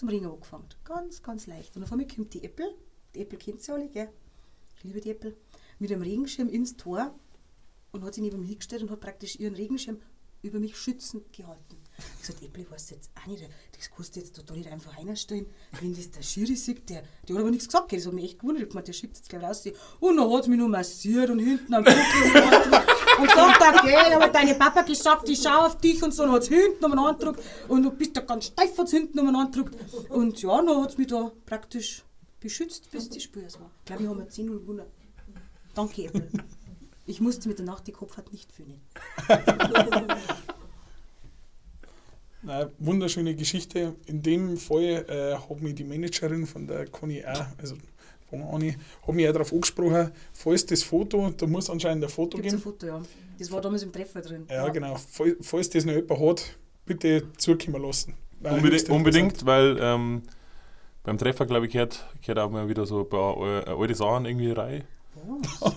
zum 0.00 0.08
Ringen 0.08 0.30
angefangen. 0.30 0.66
Ganz, 0.84 1.22
ganz 1.22 1.46
leicht. 1.46 1.76
Und 1.76 1.82
auf 1.82 1.92
einmal 1.92 2.06
kommt 2.06 2.32
die 2.32 2.42
Äppel, 2.42 2.74
die 3.14 3.20
Äppel 3.20 3.38
kennt 3.38 3.66
ihr 3.68 3.74
alle, 3.74 3.88
gell? 3.88 4.08
Ich 4.76 4.84
liebe 4.84 5.00
die 5.00 5.10
Äppel, 5.10 5.36
mit 5.78 5.92
einem 5.92 6.00
Regenschirm 6.00 6.48
ins 6.48 6.76
Tor 6.78 7.14
und 7.92 8.02
hat 8.02 8.14
sich 8.14 8.22
neben 8.22 8.40
mich 8.40 8.48
hingestellt 8.48 8.82
und 8.82 8.90
hat 8.90 9.00
praktisch 9.00 9.38
ihren 9.38 9.54
Regenschirm 9.54 10.00
über 10.42 10.58
mich 10.58 10.76
schützend 10.76 11.32
gehalten. 11.32 11.76
Ich 11.98 12.04
hab 12.04 12.20
gesagt, 12.20 12.42
Äppel, 12.42 12.62
ich 12.62 12.70
weiß 12.70 12.90
jetzt 12.90 13.10
auch 13.20 13.26
nicht, 13.26 13.42
das 13.76 13.90
kannst 13.94 14.16
du 14.16 14.20
jetzt 14.20 14.42
da 14.44 14.54
nicht 14.54 14.70
einfach 14.70 14.96
reinstellen. 14.96 15.46
Wenn 15.80 15.94
das 15.94 16.10
der 16.10 16.22
Schiri 16.22 16.56
sieht, 16.56 16.88
der, 16.88 17.02
der 17.28 17.36
hat 17.36 17.40
aber 17.42 17.50
nichts 17.50 17.66
gesagt, 17.66 17.92
das 17.92 18.06
hat 18.06 18.12
mich 18.12 18.24
echt 18.24 18.38
gewundert. 18.38 18.74
Ich 18.74 18.82
der 18.82 18.92
schiebt 18.92 19.16
jetzt 19.16 19.28
gleich 19.28 19.42
raus. 19.42 19.64
Und 20.00 20.16
dann 20.16 20.32
hat 20.32 20.42
es 20.42 20.48
mich 20.48 20.58
nur 20.58 20.68
massiert 20.68 21.30
und 21.30 21.40
hinten 21.40 21.74
am 21.74 21.84
Buckel 21.84 22.00
und, 23.20 23.30
sagt 23.30 23.60
dann, 23.60 23.86
gell, 23.86 24.12
aber 24.14 24.28
deine 24.28 24.54
Papa 24.54 24.82
gesagt, 24.82 25.28
ich 25.28 25.40
schau 25.42 25.66
auf 25.66 25.76
dich 25.78 26.02
und 26.02 26.14
so, 26.14 26.22
dann 26.22 26.32
hat 26.32 26.42
es 26.42 26.48
hinten 26.48 26.84
umeinander 26.84 27.14
gedrückt 27.14 27.42
und 27.68 27.82
du 27.82 27.90
bist 27.90 28.16
da 28.16 28.22
ganz 28.22 28.46
steif 28.46 28.78
hat's 28.78 28.92
hinten 28.92 29.18
umeinander 29.18 29.62
gedrückt. 29.62 30.10
Und 30.10 30.40
ja, 30.40 30.62
dann 30.62 30.82
hat 30.82 30.90
es 30.90 30.98
mich 30.98 31.08
da 31.08 31.30
praktisch 31.44 32.02
beschützt, 32.40 32.90
bis 32.90 33.10
die 33.10 33.20
Spür 33.20 33.42
war. 33.42 33.70
Ich 33.80 33.84
glaube, 33.84 34.02
ich 34.02 34.08
habe 34.08 34.20
mir 34.20 34.28
10 34.28 34.46
0 34.46 34.60
gewonnen. 34.60 34.86
Danke, 35.74 36.06
Äppel. 36.06 36.28
Ich 37.06 37.20
musste 37.20 37.48
mit 37.48 37.58
der 37.58 37.66
Nacht 37.66 37.86
die 37.86 37.92
Kopfhaut 37.92 38.32
nicht 38.32 38.52
fühlen. 38.52 38.80
Nein, 42.42 42.70
wunderschöne 42.78 43.34
Geschichte. 43.34 43.96
In 44.06 44.22
dem 44.22 44.56
Fall 44.56 45.04
äh, 45.08 45.34
hat 45.36 45.60
mich 45.60 45.74
die 45.74 45.84
Managerin 45.84 46.46
von 46.46 46.66
der 46.66 46.86
Conny 46.86 47.22
auch, 47.24 47.46
also 47.58 47.76
von 48.30 48.42
Anni, 48.42 48.76
hat 49.06 49.14
mich 49.14 49.28
auch 49.28 49.32
darauf 49.32 49.52
angesprochen, 49.52 50.10
falls 50.32 50.64
das 50.64 50.82
Foto, 50.82 51.30
da 51.36 51.46
muss 51.46 51.68
anscheinend 51.68 52.04
ein 52.04 52.10
Foto 52.10 52.36
Gibt 52.38 52.46
ein 52.46 52.50
geben. 52.52 52.62
Foto, 52.62 52.86
ja. 52.86 53.02
Das 53.38 53.50
war 53.50 53.60
damals 53.60 53.82
im 53.82 53.92
Treffer 53.92 54.22
drin. 54.22 54.46
Ja, 54.48 54.68
genau. 54.68 54.94
Fall, 54.94 55.36
falls 55.40 55.68
das 55.68 55.84
noch 55.84 55.94
jemand 55.94 56.20
hat, 56.20 56.56
bitte 56.86 57.24
zukommen 57.36 57.82
lassen. 57.82 58.14
Weil 58.40 58.54
Unbedingt, 58.54 58.88
unbedingt 58.88 59.46
weil 59.46 59.76
ähm, 59.80 60.22
beim 61.02 61.18
Treffer, 61.18 61.44
glaube 61.44 61.66
ich, 61.66 61.72
gehört, 61.72 62.06
gehört 62.22 62.38
auch 62.38 62.50
mal 62.50 62.68
wieder 62.68 62.86
so 62.86 63.00
ein 63.00 63.08
paar 63.08 63.36
äh, 63.36 63.70
alte 63.70 63.94
Sachen 63.94 64.24
irgendwie 64.24 64.52
rein. 64.52 64.84
Interessant. 65.28 65.76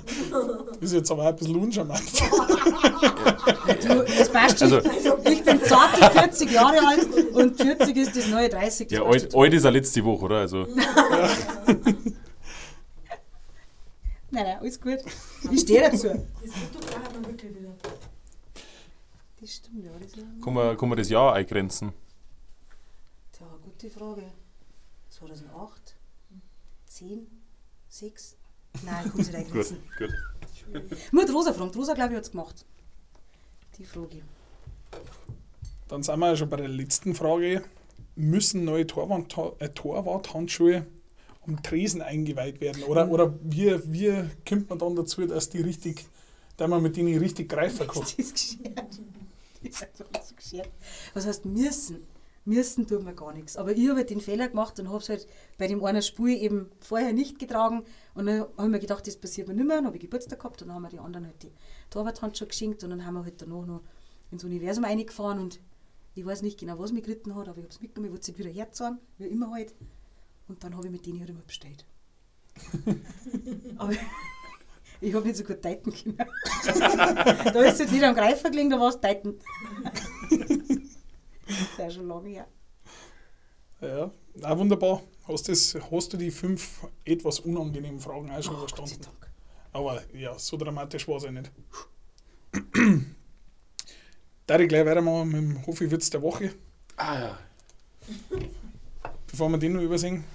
Ist 0.81 0.93
jetzt 0.93 1.11
aber 1.11 1.23
auch 1.23 1.27
ein 1.27 1.35
bisschen 1.35 1.55
uncharmant. 1.55 2.01
Du, 3.81 4.03
das 4.03 4.29
passt 4.31 4.59
schon. 4.59 4.73
Also- 4.73 5.17
ich 5.29 5.43
bin 5.43 5.61
zarte 5.63 6.11
40 6.19 6.51
Jahre 6.51 6.77
alt 6.85 7.07
und 7.33 7.55
40 7.57 7.95
ist 7.97 8.15
das 8.15 8.27
neue 8.27 8.49
30. 8.49 8.87
Das 8.89 8.97
Ja, 8.97 9.03
alt, 9.05 9.35
alt 9.35 9.53
ist 9.53 9.63
ja 9.63 9.69
letzte 9.69 10.03
Woche, 10.03 10.25
oder? 10.25 10.37
Also, 10.37 10.67
Nein, 14.31 14.45
nein, 14.45 14.57
alles 14.59 14.81
gut. 14.81 14.97
Ich 15.51 15.59
stehe 15.61 15.81
dazu. 15.81 16.07
Das 16.07 16.51
Foto 16.53 16.79
brauchen 16.79 17.21
wir 17.21 17.29
wirklich 17.29 17.55
wieder. 17.55 17.75
Das 19.39 19.51
stimmt, 19.53 19.83
ja. 19.85 19.91
Das 20.01 20.15
ja 20.15 20.23
kann 20.43 20.53
man, 20.53 20.75
kann 20.77 20.89
man 20.89 20.97
das 20.97 21.09
Jahr 21.09 21.33
eingrenzen? 21.33 21.93
Tja, 23.31 23.45
gute 23.63 23.89
Frage. 23.91 24.23
2008? 25.09 25.95
10? 26.87 27.27
6? 27.89 28.37
Nein, 28.85 29.11
ich 29.13 29.21
es 29.21 29.31
nicht 29.31 29.51
Gut, 29.51 29.77
gut. 29.97 30.83
Nur 31.11 31.25
die 31.25 31.31
Rosa 31.31 31.53
fragt. 31.53 31.75
Rosa, 31.75 31.93
glaube 31.93 32.11
ich, 32.11 32.17
hat 32.17 32.23
es 32.23 32.31
gemacht. 32.31 32.65
Die 33.77 33.85
Frage. 33.85 34.21
Dann 35.87 36.03
sind 36.03 36.19
wir 36.19 36.35
schon 36.35 36.49
bei 36.49 36.57
der 36.57 36.67
letzten 36.67 37.15
Frage. 37.15 37.63
Müssen 38.15 38.65
neue 38.65 38.85
Torwart, 38.87 39.35
äh, 39.59 39.69
Torwarthandschuhe 39.69 40.85
am 41.45 41.61
Tresen 41.61 42.01
eingeweiht 42.01 42.61
werden? 42.61 42.83
Oder, 42.83 43.09
oder 43.09 43.33
wie, 43.41 43.79
wie 43.91 44.29
kommt 44.47 44.69
man 44.69 44.79
dann 44.79 44.95
dazu, 44.95 45.25
dass 45.25 45.49
die 45.49 45.61
richtig, 45.61 46.05
dass 46.57 46.69
man 46.69 46.81
mit 46.81 46.95
denen 46.95 47.17
richtig 47.17 47.49
greifen 47.49 47.87
kann? 47.87 48.03
Das 48.13 48.13
ist 48.13 48.33
geschert. 48.33 50.07
Das 50.11 50.25
ist 50.25 50.37
geschert. 50.37 50.69
Was 51.13 51.25
heißt 51.25 51.45
müssen? 51.45 52.05
Müssen 52.45 52.87
tut 52.87 53.03
mir 53.03 53.13
gar 53.15 53.33
nichts. 53.33 53.55
Aber 53.55 53.71
ich 53.71 53.87
habe 53.87 53.99
halt 53.99 54.09
den 54.09 54.19
Fehler 54.19 54.49
gemacht 54.49 54.77
und 54.79 54.89
habe 54.89 54.97
es 54.97 55.07
halt 55.07 55.27
bei 55.57 55.67
dem 55.67 55.83
einen 55.83 56.01
Spiel 56.01 56.41
eben 56.41 56.69
vorher 56.79 57.13
nicht 57.13 57.39
getragen. 57.39 57.85
Und 58.15 58.25
dann 58.25 58.41
habe 58.41 58.63
ich 58.63 58.69
mir 58.69 58.79
gedacht, 58.79 59.07
das 59.07 59.15
passiert 59.15 59.47
mir 59.47 59.53
nicht 59.53 59.65
mehr. 59.65 59.77
Dann 59.77 59.85
habe 59.85 59.95
ich 59.95 60.01
Geburtstag 60.01 60.39
gehabt 60.39 60.61
und 60.61 60.67
dann 60.67 60.75
haben 60.75 60.83
wir 60.83 60.89
die 60.89 60.99
anderen 60.99 61.25
halt 61.27 61.41
die 61.41 61.51
Torwarthandschuhe 61.89 62.47
geschenkt 62.47 62.83
und 62.83 62.89
dann 62.89 63.05
haben 63.05 63.13
wir 63.13 63.23
halt 63.23 63.41
danach 63.41 63.65
noch 63.65 63.81
ins 64.31 64.43
Universum 64.43 64.83
reingefahren 64.83 65.39
und 65.39 65.61
ich 66.15 66.25
weiß 66.25 66.41
nicht 66.41 66.59
genau, 66.59 66.77
was 66.77 66.91
mich 66.91 67.03
geritten 67.03 67.35
hat, 67.35 67.47
aber 67.47 67.57
ich 67.57 67.63
habe 67.63 67.73
es 67.73 67.81
mitgenommen, 67.81 68.07
ich 68.07 68.11
wollte 68.13 68.31
es 68.31 68.37
wieder 68.37 68.49
herzogen, 68.49 68.99
wie 69.17 69.27
immer 69.27 69.51
halt. 69.51 69.73
Und 70.47 70.63
dann 70.63 70.75
habe 70.75 70.87
ich 70.87 70.91
mit 70.91 71.05
denen 71.05 71.19
halt 71.19 71.29
immer 71.29 71.41
bestellt. 71.41 71.85
aber 73.77 73.93
ich 75.01 75.13
habe 75.13 75.25
nicht 75.25 75.37
so 75.37 75.43
gut 75.43 75.63
deuten 75.63 75.91
können. 75.91 76.17
da 77.53 77.63
ist 77.63 77.79
jetzt 77.79 77.93
wieder 77.93 78.09
am 78.09 78.15
Greifer 78.15 78.49
gelegen, 78.49 78.69
da 78.69 78.79
war 78.79 78.89
es 78.89 78.99
deuten. 78.99 79.39
ja 81.77 81.89
schon 81.89 82.07
lange 82.07 82.29
her. 82.29 82.47
Ja, 83.81 84.11
na 84.35 84.57
wunderbar. 84.57 85.01
Hast, 85.27 85.49
das, 85.49 85.77
hast 85.91 86.13
du 86.13 86.17
die 86.17 86.31
fünf 86.31 86.87
etwas 87.05 87.39
unangenehmen 87.39 87.99
Fragen 87.99 88.29
auch 88.31 88.41
schon 88.41 88.55
Oh, 88.55 88.59
Gott 88.59 88.69
sei 88.69 88.83
überstanden? 88.83 89.03
Dank. 89.03 89.31
Aber 89.71 90.01
ja, 90.13 90.37
so 90.37 90.57
dramatisch 90.57 91.07
war 91.07 91.17
es 91.17 91.23
ja 91.23 91.31
nicht. 91.31 91.51
Da 94.45 94.59
ich 94.59 94.67
gleich 94.67 94.85
weitermachen 94.85 95.29
mit 95.29 95.37
dem 95.37 95.65
Hofi-Witz 95.65 96.09
der 96.09 96.21
Woche. 96.21 96.53
Ah 96.97 97.17
ja. 97.17 97.39
Bevor 99.25 99.47
wir 99.47 99.57
den 99.57 99.71
noch 99.71 99.81
übersehen, 99.81 100.25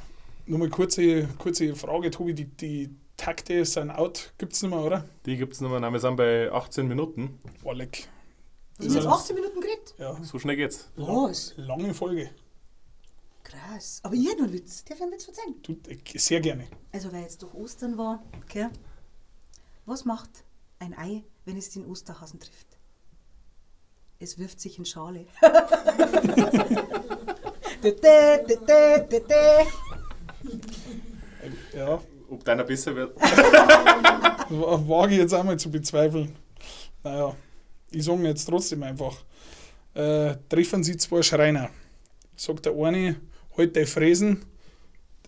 nur 0.46 0.58
mal 0.58 0.70
kurze, 0.70 1.28
kurze 1.36 1.76
Frage, 1.76 2.10
Tobi. 2.10 2.32
Die, 2.32 2.46
die 2.46 2.88
Takte 3.18 3.64
sind 3.66 3.90
out, 3.90 4.32
gibt 4.38 4.54
es 4.54 4.62
nicht 4.62 4.70
mehr, 4.70 4.80
oder? 4.80 5.04
Die 5.26 5.36
gibt 5.36 5.52
es 5.52 5.60
nochmal. 5.60 5.82
Wir 5.92 6.00
sind 6.00 6.16
bei 6.16 6.50
18 6.50 6.88
Minuten. 6.88 7.38
Boah, 7.62 7.74
leck. 7.74 8.08
Wir 8.78 8.88
haben 8.88 8.94
jetzt 8.96 9.06
18 9.06 9.34
Minuten 9.34 9.60
geredet. 9.60 9.94
Ja, 9.98 10.16
So 10.22 10.38
schnell 10.38 10.56
geht's. 10.56 10.88
Was? 10.96 11.54
lange 11.56 11.92
Folge. 11.94 12.30
Krass. 13.42 14.00
Aber 14.02 14.14
hätte 14.14 14.36
noch 14.36 14.44
einen 14.44 14.52
Witz. 14.52 14.84
Darf 14.84 14.98
ich 14.98 15.02
einen 15.02 15.12
Witz 15.12 15.26
erzählen? 15.26 15.54
Du, 15.62 15.72
äh, 15.90 16.18
sehr 16.18 16.40
gerne. 16.40 16.68
Also, 16.92 17.12
weil 17.12 17.22
jetzt 17.22 17.42
doch 17.42 17.54
Ostern 17.54 17.96
war, 17.98 18.22
okay? 18.44 18.68
Was 19.86 20.04
macht 20.04 20.30
ein 20.78 20.96
Ei, 20.96 21.24
wenn 21.44 21.56
es 21.56 21.70
den 21.70 21.86
Osterhasen 21.86 22.38
trifft? 22.40 22.66
Es 24.20 24.38
wirft 24.38 24.60
sich 24.60 24.78
in 24.78 24.84
Schale. 24.84 25.26
Dä. 27.82 29.66
Ja, 31.74 32.00
Ob 32.30 32.44
deiner 32.44 32.64
besser 32.64 32.94
wird? 32.94 33.16
wa- 33.20 34.88
wage 34.88 35.12
ich 35.14 35.18
jetzt 35.20 35.34
einmal 35.34 35.58
zu 35.58 35.70
bezweifeln. 35.70 36.36
Naja, 37.02 37.34
ich 37.90 38.04
sage 38.04 38.22
jetzt 38.24 38.44
trotzdem 38.44 38.82
einfach. 38.82 39.16
Äh, 39.94 40.36
treffen 40.48 40.84
Sie 40.84 40.96
zwei 40.96 41.22
Schreiner. 41.22 41.70
Sagt 42.36 42.66
der 42.66 42.74
eine, 42.74 43.16
halt 43.56 43.88
Fräsen. 43.88 44.44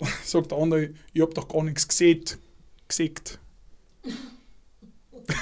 Sagt 0.25 0.51
der 0.53 0.59
andere, 0.59 0.91
ich 1.13 1.23
hab 1.23 1.35
doch 1.35 1.49
gar 1.49 1.63
nichts 1.63 1.87
gesehen. 1.89 2.25
Gesegt. 2.87 3.39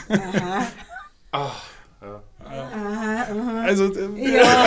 Aha, 0.09 0.67
Ah, 1.31 1.53
ja. 2.01 2.23
aha, 2.43 3.23
aha. 3.23 3.63
Also, 3.65 3.93
äh, 3.95 4.33
Ja, 4.33 4.67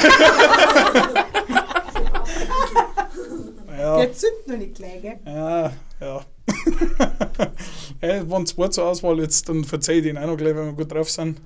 ja. 3.77 3.97
der 3.97 4.13
zündet 4.13 4.47
noch 4.47 4.57
nicht 4.57 4.75
gleich, 4.75 5.01
gell? 5.01 5.19
Ja, 5.25 5.73
ja. 5.99 6.25
hey, 7.99 8.21
wenn 8.29 8.45
zwei 8.45 8.67
zur 8.67 8.85
Auswahl 8.85 9.19
jetzt, 9.19 9.49
dann 9.49 9.63
verzeih 9.63 9.97
ich 9.97 10.03
den 10.03 10.17
auch 10.17 10.27
noch 10.27 10.37
gleich, 10.37 10.55
wenn 10.55 10.65
wir 10.67 10.73
gut 10.73 10.91
drauf 10.91 11.09
sind. 11.09 11.39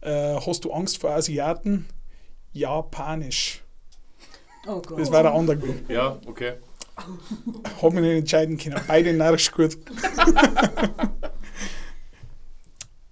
Äh, 0.00 0.34
hast 0.46 0.64
du 0.64 0.72
Angst 0.72 0.98
vor 0.98 1.10
Asiaten? 1.10 1.86
Japanisch. 2.52 3.62
Oh 4.66 4.80
Gott. 4.80 4.98
Das 4.98 5.10
war 5.12 5.22
der 5.22 5.34
andere 5.34 5.56
gewesen. 5.56 5.84
ja, 5.88 6.18
okay. 6.26 6.54
Hab 7.80 7.92
mich 7.92 8.02
nicht 8.02 8.18
entscheiden 8.18 8.58
können. 8.58 8.80
Beide 8.86 9.12
narrisch 9.14 9.50
gut. 9.50 9.78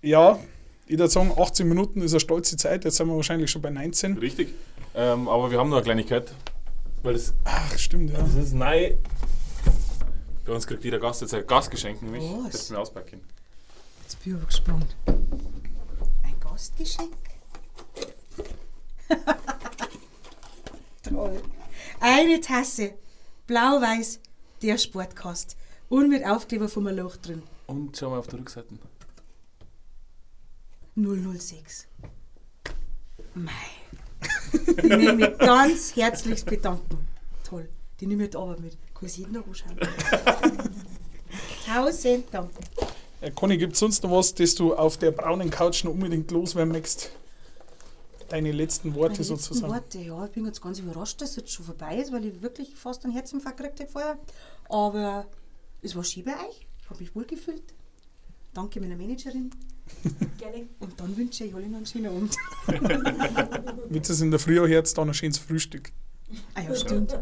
ja, 0.03 0.39
ich 0.87 0.99
würde 0.99 1.09
sagen, 1.09 1.33
18 1.37 1.69
Minuten 1.69 2.03
ist 2.03 2.13
eine 2.13 2.21
stolze 2.21 2.57
Zeit. 2.57 2.85
Jetzt 2.85 2.97
sind 2.97 3.09
wir 3.09 3.17
wahrscheinlich 3.17 3.51
schon 3.51 3.63
bei 3.63 3.71
19. 3.71 4.19
Richtig. 4.19 4.49
Ähm, 4.95 5.29
aber 5.29 5.51
wir 5.51 5.59
haben 5.59 5.71
noch 5.71 5.77
eine 5.77 5.85
Kleinigkeit. 5.85 6.33
Weil 7.03 7.15
das, 7.15 7.33
Ach, 7.45 7.79
stimmt, 7.79 8.11
ja. 8.11 8.19
das 8.19 8.35
ist 8.35 8.55
neu. 8.55 8.95
Bei 10.45 10.53
uns 10.53 10.67
kriegt 10.67 10.83
jeder 10.85 10.99
Gast 10.99 11.21
jetzt 11.21 11.35
ein 11.35 11.47
Gastgeschenk, 11.47 12.03
nämlich. 12.03 12.25
Was? 12.25 12.47
Hättest 12.47 12.71
du 12.71 12.75
mir 12.75 12.81
auspacken. 12.81 13.21
Jetzt 14.03 14.23
bin 14.25 14.35
ich 14.35 14.41
aber 14.41 15.28
Gastgeschenk? 16.59 17.15
Toll. 21.05 21.41
Eine 22.01 22.41
Tasse, 22.41 22.95
blau-weiß, 23.47 24.19
der 24.63 24.77
Sportkast. 24.77 25.57
Und 25.89 26.09
mit 26.09 26.27
Aufkleber 26.27 26.69
vom 26.69 26.89
Loch 26.89 27.17
drin. 27.17 27.45
Und 27.69 27.97
schau 27.97 28.11
mal 28.11 28.19
auf 28.19 28.27
der 28.27 28.41
Rückseite. 28.41 28.75
006. 30.97 31.87
Mei. 33.35 33.53
Die 34.83 34.89
nehme 34.89 35.31
ich 35.31 35.39
ganz 35.39 35.95
herzlichst 35.95 36.47
bedanken. 36.47 37.07
Toll. 37.45 37.69
Die 38.01 38.09
nehme 38.09 38.25
ich 38.25 38.27
jetzt 38.27 38.37
aber 38.37 38.59
mit. 38.59 38.77
Kann 38.95 39.07
ich 39.07 39.17
jeden 39.17 39.33
Tag 39.33 39.47
anschauen. 39.47 39.79
Tausend 41.65 42.35
Dank. 42.35 42.51
Äh, 43.21 43.31
Conny, 43.33 43.59
gibt 43.59 43.73
es 43.75 43.79
sonst 43.81 44.03
noch 44.03 44.13
was, 44.13 44.35
das 44.35 44.55
du 44.55 44.75
auf 44.75 44.97
der 44.97 45.11
braunen 45.11 45.51
Couch 45.51 45.85
noch 45.85 45.93
unbedingt 45.93 46.31
loswerden 46.31 46.73
möchtest? 46.73 47.11
Deine 48.29 48.53
letzten 48.53 48.95
Worte 48.95 49.15
Meine 49.15 49.31
letzten 49.31 49.37
sozusagen. 49.37 49.73
Worte, 49.73 49.99
ja, 49.99 50.25
ich 50.27 50.33
bin 50.33 50.45
jetzt 50.45 50.61
ganz 50.61 50.79
überrascht, 50.79 51.21
dass 51.21 51.31
es 51.31 51.37
jetzt 51.37 51.53
schon 51.53 51.65
vorbei 51.65 51.97
ist, 51.97 52.13
weil 52.13 52.25
ich 52.27 52.43
wirklich 52.43 52.75
fast 52.77 53.05
einen 53.05 53.15
Herzinfarkt 53.15 53.57
gekriegt 53.57 53.81
habe 53.81 53.91
vorher. 53.91 54.19
Aber 54.69 55.27
es 55.83 55.97
war 55.97 56.05
schön 56.05 56.25
bei 56.25 56.33
euch, 56.33 56.67
ich 56.83 56.91
habe 56.91 57.01
mich 57.01 57.15
wohl 57.15 57.25
gefühlt. 57.25 57.75
Danke 58.53 58.81
meiner 58.81 58.97
Managerin 58.97 59.51
Gerne. 60.39 60.67
und 60.81 60.99
dann 61.01 61.17
wünsche 61.17 61.45
ich 61.45 61.55
allen 61.55 61.75
einen 61.75 61.87
schönen 61.87 62.07
Abend. 62.07 62.37
Wenn 63.89 64.03
es 64.03 64.21
in 64.21 64.31
der 64.31 64.41
Früh 64.41 64.69
herz, 64.69 64.93
dann 64.95 65.09
ein 65.09 65.15
schönes 65.15 65.39
Frühstück. 65.39 65.93
Ah 66.55 66.63
ja, 66.63 66.75
stimmt. 66.75 67.19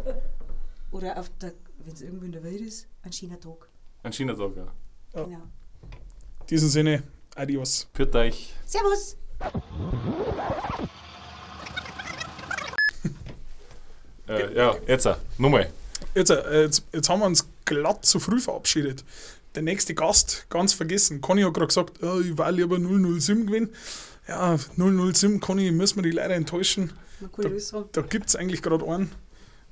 Oder 0.91 1.19
auf 1.19 1.31
der, 1.41 1.53
wenn 1.85 1.95
es 1.95 2.03
irgendwo 2.03 2.25
in 2.25 2.33
der 2.33 2.43
Welt 2.43 2.61
ist, 2.61 2.89
ein 3.03 3.13
schöner 3.13 3.39
Tag. 3.39 3.69
Ein 4.03 4.13
China-Tag, 4.13 4.57
ja. 4.57 4.67
Ja. 5.15 5.25
Genau. 5.25 5.43
In 6.47 6.51
diesem 6.51 6.69
Sinne, 6.69 7.03
adios. 7.35 7.89
Für 7.93 8.15
euch. 8.15 8.55
Servus! 8.65 9.17
Äh, 14.29 14.57
ja, 14.57 14.75
jetzt, 14.89 15.07
äh, 15.07 15.15
nochmal. 15.39 15.71
Jetzt, 16.13 16.31
äh, 16.31 16.63
jetzt, 16.63 16.83
jetzt 16.93 17.09
haben 17.09 17.21
wir 17.21 17.27
uns 17.27 17.47
glatt 17.65 18.05
zu 18.05 18.19
früh 18.19 18.41
verabschiedet. 18.41 19.05
Der 19.55 19.63
nächste 19.63 19.95
Gast, 19.95 20.47
ganz 20.51 20.73
vergessen. 20.73 21.21
Conny 21.21 21.43
hat 21.43 21.55
gerade 21.55 21.69
gesagt, 21.69 22.03
oh, 22.03 22.19
ich 22.19 22.37
will 22.37 22.55
lieber 22.57 22.77
007 22.77 23.47
gewinnen. 23.47 23.71
Ja, 24.27 24.59
007, 24.77 25.39
Conny, 25.39 25.71
müssen 25.71 25.99
wir 25.99 26.03
die 26.03 26.11
leider 26.11 26.35
enttäuschen. 26.35 26.93
Sagen. 27.59 27.89
Da 27.93 28.03
gibt 28.03 28.27
es 28.27 28.35
eigentlich 28.35 28.63
gerade 28.63 28.85
einen. 28.85 29.13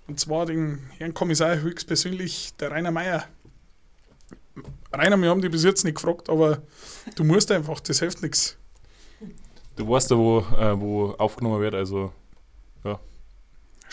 Und 0.07 0.21
zwar 0.21 0.47
den 0.47 0.79
Herrn 0.99 1.15
Kommissar 1.15 1.61
höchstpersönlich, 1.61 2.55
der 2.61 2.71
Rainer 2.71 2.93
Meier. 2.93 3.27
Rainer, 4.93 5.17
wir 5.17 5.31
haben 5.31 5.41
dich 5.41 5.51
bis 5.51 5.65
jetzt 5.65 5.85
nicht 5.85 5.97
gefragt, 5.97 6.29
aber 6.29 6.63
du 7.17 7.25
musst 7.25 7.51
einfach, 7.51 7.81
das 7.81 7.99
hilft 7.99 8.23
nichts. 8.23 8.57
Du 9.77 9.89
weißt 9.89 10.11
ja, 10.11 10.17
wo, 10.17 10.39
äh, 10.39 10.81
wo 10.81 11.15
aufgenommen 11.19 11.61
wird, 11.61 11.75
also 11.75 12.13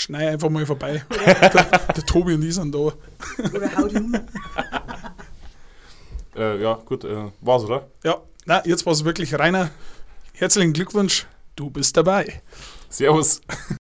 Schnei 0.02 0.30
einfach 0.30 0.50
mal 0.50 0.66
vorbei. 0.66 1.06
der, 1.10 1.70
der 1.70 2.06
Tobi 2.06 2.34
und 2.34 2.44
ich 2.44 2.56
sind 2.56 2.74
da. 2.74 2.80
Oder 2.80 3.78
hau 3.78 3.88
die 3.88 3.98
um. 3.98 4.16
äh, 6.36 6.62
ja, 6.62 6.74
gut, 6.86 7.04
äh, 7.04 7.32
war's, 7.42 7.64
oder? 7.64 7.88
Ja, 8.04 8.22
na, 8.46 8.66
jetzt 8.66 8.86
war 8.86 8.94
es 8.94 9.06
wirklich 9.06 9.38
Rainer. 9.38 9.70
Herzlichen 10.34 10.74
Glückwunsch, 10.74 11.28
du 11.56 11.70
bist 11.70 11.96
dabei. 11.96 12.42
Servus. 12.90 13.42